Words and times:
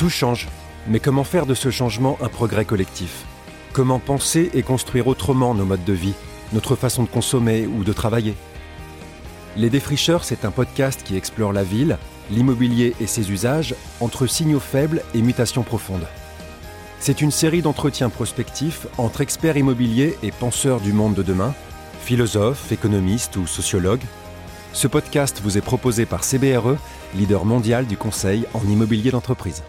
Tout 0.00 0.08
change, 0.08 0.48
mais 0.86 0.98
comment 0.98 1.24
faire 1.24 1.44
de 1.44 1.52
ce 1.52 1.70
changement 1.70 2.16
un 2.22 2.28
progrès 2.28 2.64
collectif? 2.64 3.26
Comment 3.74 3.98
penser 3.98 4.50
et 4.54 4.62
construire 4.62 5.08
autrement 5.08 5.54
nos 5.54 5.66
modes 5.66 5.84
de 5.84 5.92
vie, 5.92 6.14
notre 6.54 6.74
façon 6.74 7.02
de 7.02 7.08
consommer 7.08 7.66
ou 7.66 7.84
de 7.84 7.92
travailler? 7.92 8.34
Les 9.58 9.68
Défricheurs, 9.68 10.24
c'est 10.24 10.46
un 10.46 10.50
podcast 10.52 11.02
qui 11.04 11.18
explore 11.18 11.52
la 11.52 11.64
ville, 11.64 11.98
l'immobilier 12.30 12.94
et 12.98 13.06
ses 13.06 13.30
usages 13.30 13.74
entre 14.00 14.26
signaux 14.26 14.58
faibles 14.58 15.02
et 15.12 15.20
mutations 15.20 15.64
profondes. 15.64 16.08
C'est 16.98 17.20
une 17.20 17.30
série 17.30 17.60
d'entretiens 17.60 18.08
prospectifs 18.08 18.86
entre 18.96 19.20
experts 19.20 19.58
immobiliers 19.58 20.16
et 20.22 20.32
penseurs 20.32 20.80
du 20.80 20.94
monde 20.94 21.12
de 21.12 21.22
demain, 21.22 21.52
philosophes, 22.00 22.72
économistes 22.72 23.36
ou 23.36 23.46
sociologues. 23.46 24.06
Ce 24.72 24.88
podcast 24.88 25.42
vous 25.44 25.58
est 25.58 25.60
proposé 25.60 26.06
par 26.06 26.24
CBRE, 26.24 26.78
leader 27.14 27.44
mondial 27.44 27.84
du 27.84 27.98
conseil 27.98 28.46
en 28.54 28.66
immobilier 28.66 29.10
d'entreprise. 29.10 29.62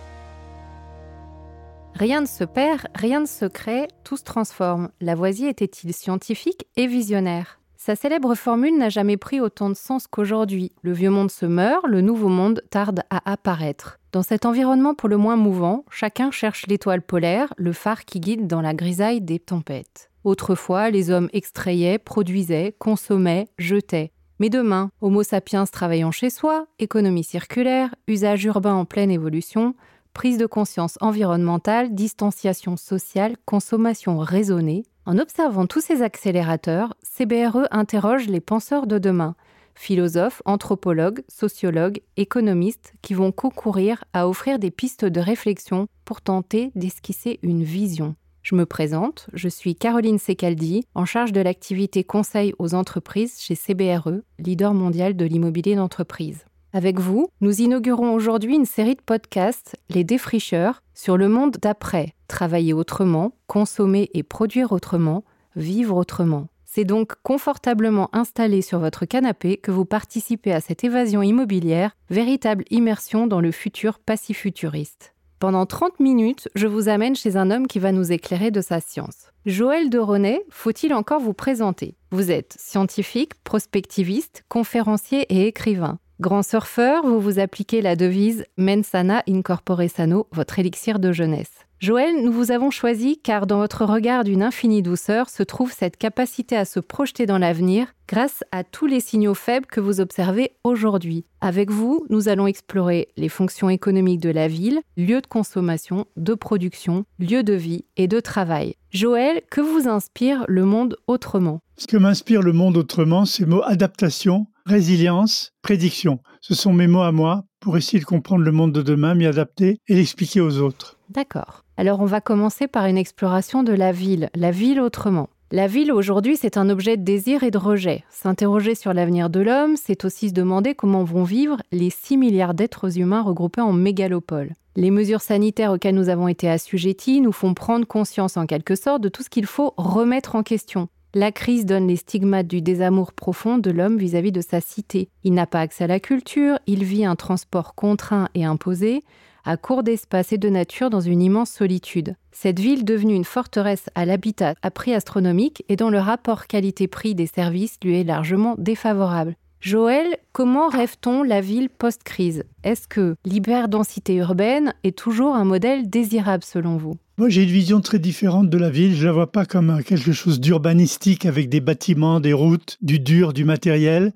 Rien 1.96 2.22
ne 2.22 2.26
se 2.26 2.44
perd, 2.44 2.88
rien 2.96 3.22
ne 3.22 3.26
se 3.26 3.46
crée, 3.46 3.88
tout 4.04 4.18
se 4.18 4.24
transforme. 4.24 4.90
Lavoisier 5.02 5.50
était-il 5.50 5.94
scientifique 5.94 6.66
et 6.76 6.88
visionnaire? 6.88 7.60
Sa 7.78 7.96
célèbre 7.96 8.36
formule 8.36 8.78
n'a 8.78 8.90
jamais 8.90 9.18
pris 9.18 9.42
autant 9.42 9.70
de 9.70 9.76
sens 9.76 10.06
qu'aujourd'hui. 10.06 10.72
Le 10.84 10.94
vieux 10.94 11.10
monde 11.10 11.32
se 11.32 11.48
meurt, 11.48 11.86
le 11.88 12.02
nouveau 12.02 12.30
monde 12.30 12.62
tarde 12.70 13.02
à 13.10 13.32
apparaître. 13.32 13.98
Dans 14.12 14.22
cet 14.22 14.46
environnement 14.46 14.94
pour 14.94 15.10
le 15.10 15.18
moins 15.18 15.36
mouvant, 15.36 15.84
chacun 15.90 16.30
cherche 16.30 16.68
l'étoile 16.68 17.02
polaire, 17.02 17.54
le 17.58 17.74
phare 17.74 18.06
qui 18.06 18.20
guide 18.20 18.46
dans 18.46 18.62
la 18.62 18.76
grisaille 18.76 19.22
des 19.22 19.40
tempêtes. 19.40 20.12
Autrefois, 20.24 20.92
les 20.92 21.10
hommes 21.10 21.30
extrayaient, 21.34 21.98
produisaient, 21.98 22.76
consommaient, 22.78 23.48
jetaient. 23.58 24.12
Mais 24.40 24.50
demain, 24.50 24.92
Homo 25.02 25.24
sapiens 25.24 25.66
travaillant 25.66 26.12
chez 26.12 26.30
soi, 26.30 26.68
économie 26.78 27.24
circulaire, 27.24 27.94
usage 28.08 28.46
urbain 28.46 28.74
en 28.74 28.86
pleine 28.86 29.12
évolution, 29.12 29.76
prise 30.14 30.38
de 30.38 30.46
conscience 30.46 30.98
environnementale, 31.02 31.94
distanciation 31.94 32.78
sociale, 32.78 33.36
consommation 33.46 34.18
raisonnée. 34.20 34.84
En 35.06 35.18
observant 35.18 35.66
tous 35.66 35.82
ces 35.82 36.02
accélérateurs, 36.02 36.94
CBRE 37.02 37.68
interroge 37.72 38.28
les 38.28 38.40
penseurs 38.40 38.88
de 38.88 39.00
demain, 39.00 39.36
philosophes, 39.74 40.42
anthropologues, 40.46 41.24
sociologues, 41.28 42.02
économistes, 42.18 42.94
qui 43.02 43.14
vont 43.14 43.32
concourir 43.32 44.04
à 44.14 44.28
offrir 44.28 44.60
des 44.60 44.72
pistes 44.72 45.06
de 45.06 45.20
réflexion 45.20 45.88
pour 46.06 46.22
tenter 46.22 46.72
d'esquisser 46.76 47.40
une 47.42 47.64
vision. 47.64 48.16
Je 48.44 48.56
me 48.56 48.66
présente, 48.66 49.28
je 49.34 49.48
suis 49.48 49.76
Caroline 49.76 50.18
Secaldi, 50.18 50.84
en 50.96 51.06
charge 51.06 51.32
de 51.32 51.42
l'activité 51.42 52.04
conseil 52.04 52.54
aux 52.58 52.74
entreprises 52.74 53.40
chez 53.40 53.56
CBRE, 53.56 54.22
leader 54.40 54.74
mondial 54.74 55.16
de 55.16 55.26
l'immobilier 55.26 55.76
d'entreprise. 55.76 56.46
Avec 56.74 57.00
vous, 57.00 57.28
nous 57.42 57.60
inaugurons 57.60 58.14
aujourd'hui 58.14 58.56
une 58.56 58.66
série 58.66 58.96
de 58.96 59.02
podcasts, 59.02 59.76
Les 59.90 60.06
Défricheurs, 60.06 60.82
sur 60.94 61.18
le 61.18 61.28
monde 61.28 61.58
d'après, 61.62 62.14
travailler 62.30 62.72
autrement, 62.72 63.34
consommer 63.48 64.10
et 64.14 64.24
produire 64.24 64.72
autrement, 64.72 65.26
vivre 65.58 65.98
autrement. 65.98 66.48
C'est 66.64 66.86
donc 66.86 67.16
confortablement 67.24 68.10
installé 68.14 68.62
sur 68.62 68.80
votre 68.80 69.06
canapé 69.06 69.58
que 69.58 69.72
vous 69.72 69.84
participez 69.84 70.54
à 70.54 70.62
cette 70.62 70.86
évasion 70.86 71.22
immobilière, 71.22 71.92
véritable 72.10 72.64
immersion 72.70 73.28
dans 73.28 73.42
le 73.42 73.52
futur 73.52 74.00
passifuturiste. 74.00 75.14
Pendant 75.40 75.66
30 75.66 76.00
minutes, 76.00 76.48
je 76.56 76.68
vous 76.68 76.88
amène 76.88 77.16
chez 77.18 77.36
un 77.36 77.52
homme 77.52 77.68
qui 77.68 77.80
va 77.80 77.92
nous 77.92 78.14
éclairer 78.14 78.52
de 78.52 78.62
sa 78.62 78.80
science. 78.80 79.32
Joël 79.46 79.90
de 79.90 79.98
René, 79.98 80.44
faut-il 80.50 80.94
encore 80.94 81.20
vous 81.20 81.34
présenter? 81.34 81.96
Vous 82.12 82.32
êtes 82.32 82.56
scientifique, 82.58 83.34
prospectiviste, 83.44 84.46
conférencier 84.48 85.22
et 85.34 85.48
écrivain. 85.48 86.00
Grand 86.22 86.44
surfeur, 86.44 87.04
vous 87.04 87.20
vous 87.20 87.40
appliquez 87.40 87.82
la 87.82 87.96
devise 87.96 88.46
Mensana 88.56 89.24
incorpore 89.28 89.90
sano, 89.90 90.28
votre 90.32 90.60
élixir 90.60 91.00
de 91.00 91.12
jeunesse. 91.12 91.66
Joël, 91.82 92.24
nous 92.24 92.32
vous 92.32 92.52
avons 92.52 92.70
choisi 92.70 93.18
car 93.18 93.48
dans 93.48 93.58
votre 93.58 93.86
regard 93.86 94.24
d'une 94.24 94.44
infinie 94.44 94.84
douceur 94.84 95.32
se 95.32 95.42
trouve 95.42 95.74
cette 95.74 95.98
capacité 95.98 96.56
à 96.56 96.64
se 96.64 96.80
projeter 96.80 97.26
dans 97.26 97.40
l'avenir 97.40 97.88
grâce 98.08 98.44
à 98.52 98.64
tous 98.64 98.86
les 98.86 99.00
signaux 99.00 99.34
faibles 99.34 99.66
que 99.66 99.80
vous 99.80 100.00
observez 100.00 100.52
aujourd'hui. 100.64 101.26
Avec 101.40 101.72
vous, 101.72 102.06
nous 102.12 102.30
allons 102.30 102.46
explorer 102.46 103.08
les 103.18 103.30
fonctions 103.30 103.68
économiques 103.68 104.20
de 104.20 104.30
la 104.30 104.48
ville, 104.48 104.82
lieu 104.96 105.22
de 105.22 105.26
consommation, 105.26 106.06
de 106.18 106.36
production, 106.36 107.04
lieu 107.18 107.42
de 107.42 107.54
vie 107.54 107.86
et 107.98 108.08
de 108.08 108.20
travail. 108.20 108.76
Joël, 108.92 109.42
que 109.50 109.62
vous 109.62 109.88
inspire 109.88 110.46
le 110.48 110.66
monde 110.66 110.98
autrement? 111.08 111.62
Ce 111.78 111.88
que 111.88 111.98
m'inspire 111.98 112.44
le 112.44 112.54
monde 112.54 112.78
autrement, 112.78 113.26
c'est 113.26 113.42
le 113.42 113.50
mot 113.50 113.64
adaptation, 113.64 114.46
résilience, 114.68 115.52
prédiction. 115.64 116.20
Ce 116.42 116.54
sont 116.54 116.74
mes 116.74 116.86
mots 116.86 117.02
à 117.02 117.12
moi 117.12 117.46
pour 117.60 117.76
essayer 117.76 118.00
de 118.00 118.06
comprendre 118.06 118.44
le 118.44 118.52
monde 118.52 118.72
de 118.72 118.84
demain, 118.84 119.16
m'y 119.16 119.26
adapter 119.26 119.80
et 119.88 119.96
l'expliquer 119.96 120.42
aux 120.42 120.60
autres. 120.60 121.00
D'accord. 121.10 121.64
Alors 121.82 122.00
on 122.00 122.06
va 122.06 122.22
commencer 122.22 122.68
par 122.68 122.86
une 122.86 122.96
exploration 123.00 123.64
de 123.64 123.74
la 123.74 123.92
ville, 123.92 124.30
la 124.36 124.52
ville 124.52 124.80
autrement. 124.80 125.30
La 125.52 125.66
ville 125.66 125.92
aujourd'hui, 125.92 126.38
c'est 126.38 126.56
un 126.56 126.70
objet 126.70 126.96
de 126.96 127.02
désir 127.02 127.42
et 127.42 127.50
de 127.50 127.58
rejet. 127.58 128.04
S'interroger 128.12 128.76
sur 128.76 128.94
l'avenir 128.94 129.32
de 129.32 129.40
l'homme, 129.40 129.76
c'est 129.78 130.06
aussi 130.06 130.30
se 130.30 130.34
demander 130.36 130.76
comment 130.76 131.04
vont 131.04 131.24
vivre 131.24 131.58
les 131.72 131.90
6 131.90 132.18
milliards 132.18 132.54
d'êtres 132.54 133.00
humains 133.00 133.24
regroupés 133.24 133.62
en 133.62 133.74
mégalopoles. 133.74 134.54
Les 134.76 134.92
mesures 134.92 135.22
sanitaires 135.22 135.72
auxquelles 135.72 135.96
nous 135.96 136.10
avons 136.10 136.28
été 136.28 136.48
assujettis 136.48 137.20
nous 137.20 137.32
font 137.32 137.56
prendre 137.56 137.88
conscience 137.88 138.38
en 138.38 138.46
quelque 138.46 138.76
sorte 138.76 139.02
de 139.02 139.10
tout 139.10 139.24
ce 139.24 139.32
qu'il 139.32 139.48
faut 139.48 139.74
remettre 139.76 140.36
en 140.36 140.44
question. 140.44 140.88
La 141.16 141.32
crise 141.32 141.66
donne 141.66 141.88
les 141.88 141.96
stigmates 141.96 142.48
du 142.48 142.62
désamour 142.62 143.12
profond 143.12 143.58
de 143.58 143.72
l'homme 143.72 143.98
vis-à-vis 143.98 144.32
de 144.32 144.42
sa 144.42 144.62
cité. 144.62 145.10
Il 145.24 145.34
n'a 145.34 145.48
pas 145.48 145.62
accès 145.62 145.86
à 145.86 145.88
la 145.88 146.00
culture, 146.00 146.60
il 146.68 146.84
vit 146.84 147.06
un 147.06 147.16
transport 147.16 147.74
contraint 147.74 148.30
et 148.36 148.46
imposé, 148.46 149.04
à 149.46 149.58
court 149.58 149.84
d'espace 149.84 150.34
et 150.34 150.38
de 150.38 150.50
nature 150.50 150.90
dans 150.90 151.02
une 151.02 151.22
immense 151.22 151.52
solitude. 151.52 152.16
Cette 152.32 152.60
ville 152.60 152.86
devenue 152.86 153.16
une 153.16 153.24
forteresse 153.24 153.90
à 153.96 154.06
l'habitat 154.06 154.56
à 154.62 154.72
prix 154.72 154.94
astronomique 154.94 155.64
et 155.70 155.76
dont 155.76 155.90
le 155.90 156.00
rapport 156.00 156.48
qualité-prix 156.48 157.16
des 157.16 157.28
services 157.28 157.78
lui 157.84 158.00
est 158.00 158.04
largement 158.04 158.56
défavorable. 158.58 159.36
Joël, 159.62 160.08
comment 160.32 160.70
rêve-t-on 160.70 161.22
la 161.22 161.40
ville 161.40 161.70
post-crise? 161.70 162.46
Est-ce 162.64 162.88
que 162.88 163.16
l'hyper-densité 163.26 164.16
urbaine 164.16 164.74
est 164.84 164.98
toujours 164.98 165.36
un 165.36 165.46
modèle 165.46 165.88
désirable 165.88 166.44
selon 166.44 166.78
vous? 166.78 166.96
Moi, 167.20 167.30
j'ai 167.30 167.44
une 167.44 167.50
vision 167.50 167.80
très 167.80 168.00
différente 168.00 168.50
de 168.50 168.58
la 168.58 168.72
ville. 168.72 168.96
Je 168.96 169.06
la 169.06 169.12
vois 169.12 169.32
pas 169.32 169.46
comme 169.46 169.84
quelque 169.84 170.14
chose 170.14 170.40
d'urbanistique 170.40 171.28
avec 171.28 171.48
des 171.48 171.62
bâtiments, 171.62 172.20
des 172.20 172.34
routes, 172.34 172.80
du 172.82 173.00
dur, 173.00 173.34
du 173.34 173.46
matériel. 173.46 174.14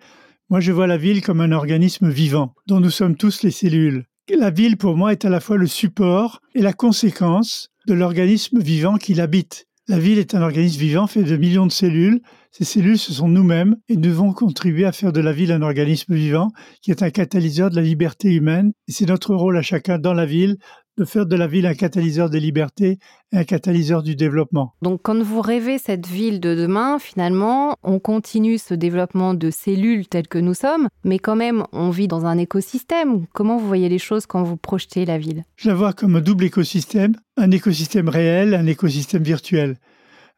Moi, 0.50 0.62
je 0.62 0.72
vois 0.72 0.88
la 0.88 0.98
ville 0.98 1.22
comme 1.22 1.42
un 1.42 1.52
organisme 1.52 2.10
vivant, 2.10 2.56
dont 2.66 2.80
nous 2.80 2.90
sommes 2.90 3.16
tous 3.16 3.44
les 3.44 3.52
cellules. 3.52 4.06
La 4.34 4.50
ville, 4.50 4.76
pour 4.76 4.98
moi, 4.98 5.12
est 5.12 5.24
à 5.24 5.30
la 5.30 5.40
fois 5.40 5.56
le 5.56 5.68
support 5.68 6.42
et 6.56 6.62
la 6.62 6.74
conséquence 6.74 7.70
de 7.88 7.94
l'organisme 7.94 8.60
vivant 8.60 8.98
qui 8.98 9.14
l'habite. 9.14 9.68
La 9.88 10.00
ville 10.00 10.18
est 10.18 10.34
un 10.34 10.42
organisme 10.42 10.80
vivant 10.80 11.06
fait 11.06 11.22
de 11.22 11.38
millions 11.38 11.68
de 11.68 11.72
cellules. 11.72 12.22
Ces 12.50 12.64
cellules, 12.64 12.98
ce 12.98 13.14
sont 13.14 13.28
nous-mêmes 13.28 13.76
et 13.88 13.96
nous 13.96 14.02
devons 14.02 14.34
contribuer 14.34 14.86
à 14.86 14.92
faire 14.92 15.14
de 15.14 15.20
la 15.20 15.32
ville 15.32 15.52
un 15.52 15.62
organisme 15.62 16.16
vivant 16.16 16.50
qui 16.82 16.90
est 16.90 17.04
un 17.04 17.12
catalyseur 17.12 17.70
de 17.70 17.76
la 17.76 17.84
liberté 17.84 18.34
humaine. 18.34 18.72
Et 18.88 18.92
c'est 18.92 19.06
notre 19.06 19.36
rôle 19.36 19.58
à 19.58 19.62
chacun 19.62 20.00
dans 20.00 20.16
la 20.16 20.26
ville 20.26 20.58
de 20.98 21.06
faire 21.06 21.26
de 21.26 21.36
la 21.36 21.48
ville 21.48 21.66
un 21.66 21.74
catalyseur 21.74 22.30
des 22.30 22.40
libertés 22.40 23.00
et 23.32 23.38
un 23.38 23.44
catalyseur 23.44 24.04
du 24.04 24.16
développement. 24.16 24.74
Donc 24.82 25.02
quand 25.04 25.22
vous 25.22 25.42
rêvez 25.42 25.78
cette 25.78 26.08
ville 26.08 26.40
de 26.40 26.56
demain, 26.56 27.00
finalement, 27.00 27.76
on 27.84 28.00
continue 28.00 28.58
ce 28.58 28.74
développement 28.74 29.34
de 29.34 29.50
cellules 29.50 30.08
telles 30.08 30.28
que 30.28 30.40
nous 30.40 30.54
sommes, 30.54 30.88
mais 31.04 31.20
quand 31.20 31.36
même, 31.36 31.66
on 31.74 31.90
vit 31.90 32.08
dans 32.08 32.26
un 32.26 32.38
écosystème. 32.38 33.26
Comment 33.34 33.58
vous 33.58 33.68
voyez 33.68 33.90
les 33.90 34.00
choses 34.00 34.26
quand 34.26 34.44
vous 34.44 34.58
projetez 34.58 35.06
la 35.06 35.18
ville? 35.18 35.44
Je 35.58 35.70
la 35.70 35.76
vois 35.76 35.94
comme 35.94 36.16
un 36.16 36.22
double 36.22 36.46
écosystème, 36.46 37.16
un 37.38 37.52
écosystème 37.52 38.10
réel, 38.10 38.54
un 38.54 38.68
écosystème 38.68 39.24
virtuel. 39.24 39.78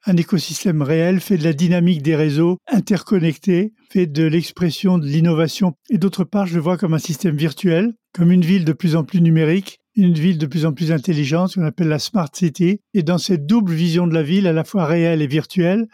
Un 0.06 0.16
écosystème 0.16 0.84
réel 0.84 1.20
fait 1.20 1.38
de 1.38 1.44
la 1.44 1.54
dynamique 1.54 2.02
des 2.02 2.16
réseaux 2.16 2.58
interconnectés, 2.72 3.74
fait 3.92 4.06
de 4.06 4.24
l'expression 4.24 5.00
de 5.00 5.06
l'innovation. 5.06 5.74
Et 5.90 5.98
d'autre 5.98 6.24
part, 6.24 6.46
je 6.46 6.56
le 6.56 6.62
vois 6.62 6.78
comme 6.78 6.94
un 6.94 7.00
système 7.00 7.36
virtuel, 7.36 7.94
comme 8.14 8.32
une 8.32 8.46
ville 8.46 8.64
de 8.64 8.74
plus 8.74 8.96
en 8.96 9.04
plus 9.04 9.22
numérique, 9.22 9.80
une 9.98 10.14
ville 10.14 10.38
de 10.38 10.46
plus 10.46 10.66
en 10.66 10.74
plus 10.74 10.92
intelligente, 10.92 11.56
qu'on 11.56 11.66
appelle 11.66 11.88
la 11.88 12.00
Smart 12.00 12.30
City. 12.32 12.80
Et 12.94 13.04
dans 13.04 13.18
cette 13.18 13.46
double 13.46 13.74
vision 13.74 14.08
de 14.08 14.14
la 14.14 14.24
ville, 14.24 14.48
à 14.48 14.54
la 14.54 14.64
fois 14.64 14.86
réelle 14.86 15.22
et 15.22 15.28
virtuelle, 15.28 15.88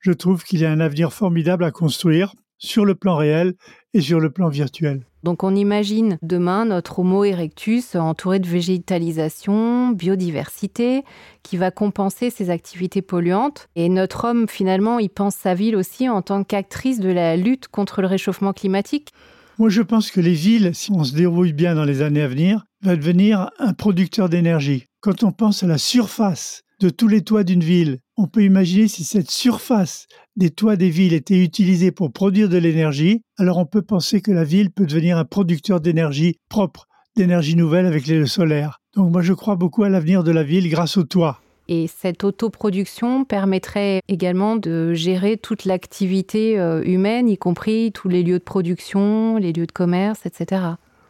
je 0.00 0.10
trouve 0.10 0.42
qu'il 0.42 0.60
y 0.60 0.64
a 0.64 0.72
un 0.72 0.80
avenir 0.80 1.12
formidable 1.12 1.64
à 1.64 1.70
construire 1.70 2.34
sur 2.58 2.84
le 2.84 2.94
plan 2.94 3.16
réel 3.16 3.54
et 3.92 4.00
sur 4.00 4.20
le 4.20 4.30
plan 4.30 4.48
virtuel. 4.48 5.04
Donc 5.22 5.44
on 5.44 5.54
imagine 5.54 6.18
demain 6.22 6.64
notre 6.64 7.00
Homo 7.00 7.24
erectus 7.24 7.94
entouré 7.94 8.40
de 8.40 8.48
végétalisation, 8.48 9.90
biodiversité, 9.90 11.04
qui 11.42 11.56
va 11.56 11.70
compenser 11.70 12.30
ses 12.30 12.50
activités 12.50 13.02
polluantes. 13.02 13.68
Et 13.76 13.88
notre 13.88 14.24
homme, 14.24 14.48
finalement, 14.48 14.98
il 14.98 15.10
pense 15.10 15.36
sa 15.36 15.54
ville 15.54 15.76
aussi 15.76 16.08
en 16.08 16.22
tant 16.22 16.42
qu'actrice 16.42 16.98
de 16.98 17.10
la 17.10 17.36
lutte 17.36 17.68
contre 17.68 18.00
le 18.00 18.08
réchauffement 18.08 18.52
climatique. 18.52 19.10
Moi, 19.58 19.68
je 19.68 19.82
pense 19.82 20.10
que 20.10 20.20
les 20.20 20.32
villes, 20.32 20.70
si 20.74 20.90
on 20.92 21.04
se 21.04 21.14
déroule 21.14 21.52
bien 21.52 21.74
dans 21.74 21.84
les 21.84 22.02
années 22.02 22.22
à 22.22 22.28
venir, 22.28 22.64
va 22.82 22.96
devenir 22.96 23.50
un 23.58 23.72
producteur 23.72 24.28
d'énergie. 24.28 24.86
Quand 25.00 25.22
on 25.22 25.32
pense 25.32 25.62
à 25.62 25.66
la 25.66 25.78
surface 25.78 26.62
de 26.80 26.90
tous 26.90 27.08
les 27.08 27.22
toits 27.22 27.44
d'une 27.44 27.62
ville, 27.62 27.98
on 28.16 28.26
peut 28.26 28.42
imaginer 28.42 28.88
si 28.88 29.04
cette 29.04 29.30
surface 29.30 30.06
des 30.36 30.50
toits 30.50 30.76
des 30.76 30.90
villes 30.90 31.12
était 31.12 31.42
utilisée 31.42 31.92
pour 31.92 32.12
produire 32.12 32.48
de 32.48 32.58
l'énergie, 32.58 33.22
alors 33.38 33.58
on 33.58 33.66
peut 33.66 33.82
penser 33.82 34.20
que 34.20 34.32
la 34.32 34.44
ville 34.44 34.70
peut 34.70 34.86
devenir 34.86 35.16
un 35.16 35.24
producteur 35.24 35.80
d'énergie 35.80 36.36
propre, 36.48 36.86
d'énergie 37.16 37.56
nouvelle 37.56 37.86
avec 37.86 38.06
les 38.06 38.26
solaires. 38.26 38.80
Donc 38.96 39.12
moi 39.12 39.22
je 39.22 39.32
crois 39.32 39.56
beaucoup 39.56 39.84
à 39.84 39.88
l'avenir 39.88 40.24
de 40.24 40.32
la 40.32 40.42
ville 40.42 40.68
grâce 40.68 40.96
au 40.96 41.04
toit. 41.04 41.40
Et 41.68 41.86
cette 41.86 42.24
autoproduction 42.24 43.24
permettrait 43.24 44.00
également 44.08 44.56
de 44.56 44.92
gérer 44.92 45.36
toute 45.36 45.64
l'activité 45.64 46.58
euh, 46.58 46.82
humaine, 46.84 47.28
y 47.28 47.38
compris 47.38 47.92
tous 47.92 48.08
les 48.08 48.24
lieux 48.24 48.40
de 48.40 48.44
production, 48.44 49.36
les 49.36 49.52
lieux 49.52 49.66
de 49.66 49.72
commerce, 49.72 50.26
etc. 50.26 50.62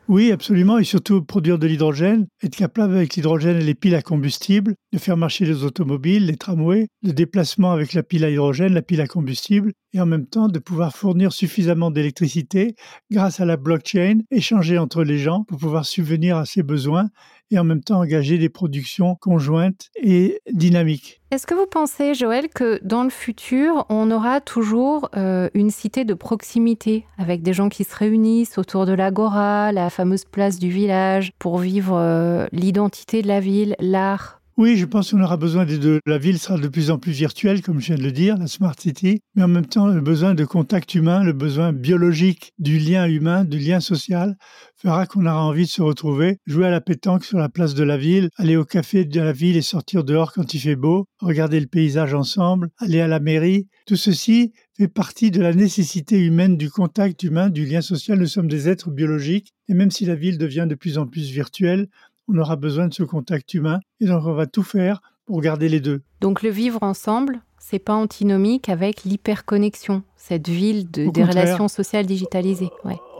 Oui, 0.09 0.33
absolument, 0.33 0.79
et 0.79 0.85
surtout 0.85 1.23
produire 1.23 1.59
de 1.59 1.67
l'hydrogène, 1.67 2.27
être 2.43 2.57
capable 2.57 2.95
avec 2.95 3.15
l'hydrogène 3.15 3.59
et 3.59 3.65
les 3.65 3.75
piles 3.75 3.95
à 3.95 4.03
combustible 4.03 4.75
de 4.93 4.99
faire 4.99 5.17
marcher 5.17 5.45
les 5.45 5.63
automobiles, 5.63 6.27
les 6.27 6.37
tramways, 6.37 6.89
le 7.03 7.13
déplacement 7.13 7.73
avec 7.73 7.93
la 7.93 8.03
pile 8.03 8.25
à 8.25 8.31
hydrogène, 8.31 8.75
la 8.75 8.83
pile 8.83 9.01
à 9.01 9.07
combustible, 9.07 9.73
et 9.93 10.01
en 10.01 10.07
même 10.07 10.27
temps 10.27 10.49
de 10.49 10.59
pouvoir 10.59 10.95
fournir 10.95 11.33
suffisamment 11.33 11.91
d'électricité 11.91 12.75
grâce 13.11 13.41
à 13.41 13.45
la 13.45 13.57
blockchain, 13.57 14.21
échanger 14.31 14.79
entre 14.79 15.05
les 15.05 15.19
gens 15.19 15.45
pour 15.45 15.59
pouvoir 15.59 15.85
subvenir 15.85 16.37
à 16.37 16.47
ses 16.47 16.63
besoins 16.63 17.09
et 17.51 17.59
en 17.59 17.65
même 17.65 17.83
temps 17.83 18.01
engager 18.01 18.39
des 18.39 18.49
productions 18.49 19.15
conjointes 19.15 19.91
et 19.95 20.41
dynamiques. 20.51 21.21
Est-ce 21.31 21.47
que 21.47 21.55
vous 21.55 21.67
pensez, 21.67 22.15
Joël, 22.15 22.49
que 22.49 22.81
dans 22.83 23.05
le 23.05 23.11
futur, 23.11 23.85
on 23.91 24.11
aura 24.11 24.41
toujours 24.41 25.11
euh, 25.17 25.49
une 25.55 25.71
cité 25.71 26.05
de 26.05 26.15
proximité 26.15 27.05
avec 27.19 27.43
des 27.43 27.53
gens 27.53 27.69
qui 27.69 27.85
se 27.85 27.95
réunissent 27.95 28.59
autour 28.59 28.87
de 28.87 28.93
l'agora, 28.93 29.73
la 29.73 29.91
fameuse 29.91 30.25
place 30.25 30.59
du 30.59 30.71
village, 30.71 31.33
pour 31.39 31.59
vivre 31.59 31.97
euh, 31.97 32.47
l'identité 32.53 33.23
de 33.23 33.29
la 33.29 33.41
ville, 33.41 33.77
l'art? 33.81 34.42
Oui, 34.59 34.77
je 34.77 34.85
pense 34.85 35.11
qu'on 35.11 35.23
aura 35.23 35.39
besoin 35.39 35.65
des 35.65 35.79
deux. 35.79 36.01
La 36.05 36.19
ville 36.19 36.39
sera 36.39 36.59
de 36.59 36.69
plus 36.69 36.91
en 36.91 36.99
plus 36.99 37.13
virtuelle, 37.13 37.63
comme 37.63 37.81
je 37.81 37.87
viens 37.87 37.97
de 37.97 38.03
le 38.03 38.13
dire, 38.13 38.37
la 38.37 38.47
Smart 38.47 38.75
City, 38.79 39.21
mais 39.35 39.43
en 39.43 39.49
même 39.49 39.67
temps, 39.67 39.87
le 39.87 40.01
besoin 40.01 40.35
de 40.35 40.45
contact 40.45 40.95
humain, 40.95 41.23
le 41.23 41.33
besoin 41.33 41.73
biologique 41.73 42.53
du 42.59 42.79
lien 42.79 43.07
humain, 43.07 43.45
du 43.45 43.59
lien 43.59 43.81
social, 43.81 44.37
fera 44.77 45.07
qu'on 45.07 45.25
aura 45.25 45.43
envie 45.45 45.65
de 45.65 45.71
se 45.71 45.81
retrouver, 45.81 46.39
jouer 46.47 46.67
à 46.67 46.71
la 46.71 46.81
pétanque 46.83 47.25
sur 47.25 47.39
la 47.39 47.49
place 47.49 47.75
de 47.75 47.83
la 47.83 47.97
ville, 47.97 48.29
aller 48.37 48.57
au 48.57 48.65
café 48.65 49.05
de 49.05 49.21
la 49.21 49.33
ville 49.33 49.57
et 49.57 49.63
sortir 49.63 50.05
dehors 50.05 50.33
quand 50.33 50.53
il 50.53 50.61
fait 50.61 50.77
beau, 50.77 51.07
regarder 51.21 51.59
le 51.59 51.67
paysage 51.67 52.13
ensemble, 52.13 52.69
aller 52.79 53.01
à 53.01 53.09
la 53.09 53.21
mairie. 53.21 53.69
Tout 53.87 53.97
ceci 53.97 54.53
fait 54.77 54.89
partie 54.89 55.31
de 55.31 55.41
la 55.41 55.55
nécessité 55.55 56.19
humaine 56.19 56.57
du 56.57 56.71
contact 56.71 57.23
humain, 57.23 57.49
du 57.49 57.65
lien 57.65 57.81
social. 57.81 58.19
Nous 58.19 58.27
sommes 58.27 58.49
des 58.49 58.69
êtres 58.69 58.91
biologiques 58.91 59.53
et 59.69 59.75
même 59.75 59.91
si 59.91 60.05
la 60.05 60.15
ville 60.15 60.39
devient 60.39 60.67
de 60.69 60.75
plus 60.75 60.99
en 60.99 61.07
plus 61.07 61.31
virtuelle, 61.31 61.89
on 62.33 62.39
aura 62.39 62.57
besoin 62.57 62.89
de 62.89 62.95
ce 62.95 63.03
contact 63.03 63.55
humain 63.55 63.81
et 64.01 64.07
donc 64.07 64.25
on 64.27 64.33
va 64.33 64.47
tout 64.47 64.63
faire 64.63 65.01
pour 65.27 65.41
garder 65.41 65.69
les 65.69 65.81
deux. 65.81 66.03
Donc 66.21 66.43
le 66.43 66.51
vivre 66.51 66.83
ensemble, 66.83 67.43
c'est 67.59 67.79
pas 67.79 67.95
antinomique 67.95 68.69
avec 68.69 69.05
l'hyperconnexion, 69.05 70.03
cette 70.17 70.49
ville 70.49 70.91
de, 70.91 71.11
des 71.11 71.25
relations 71.25 71.69
sociales 71.69 72.07
digitalisées. 72.07 72.71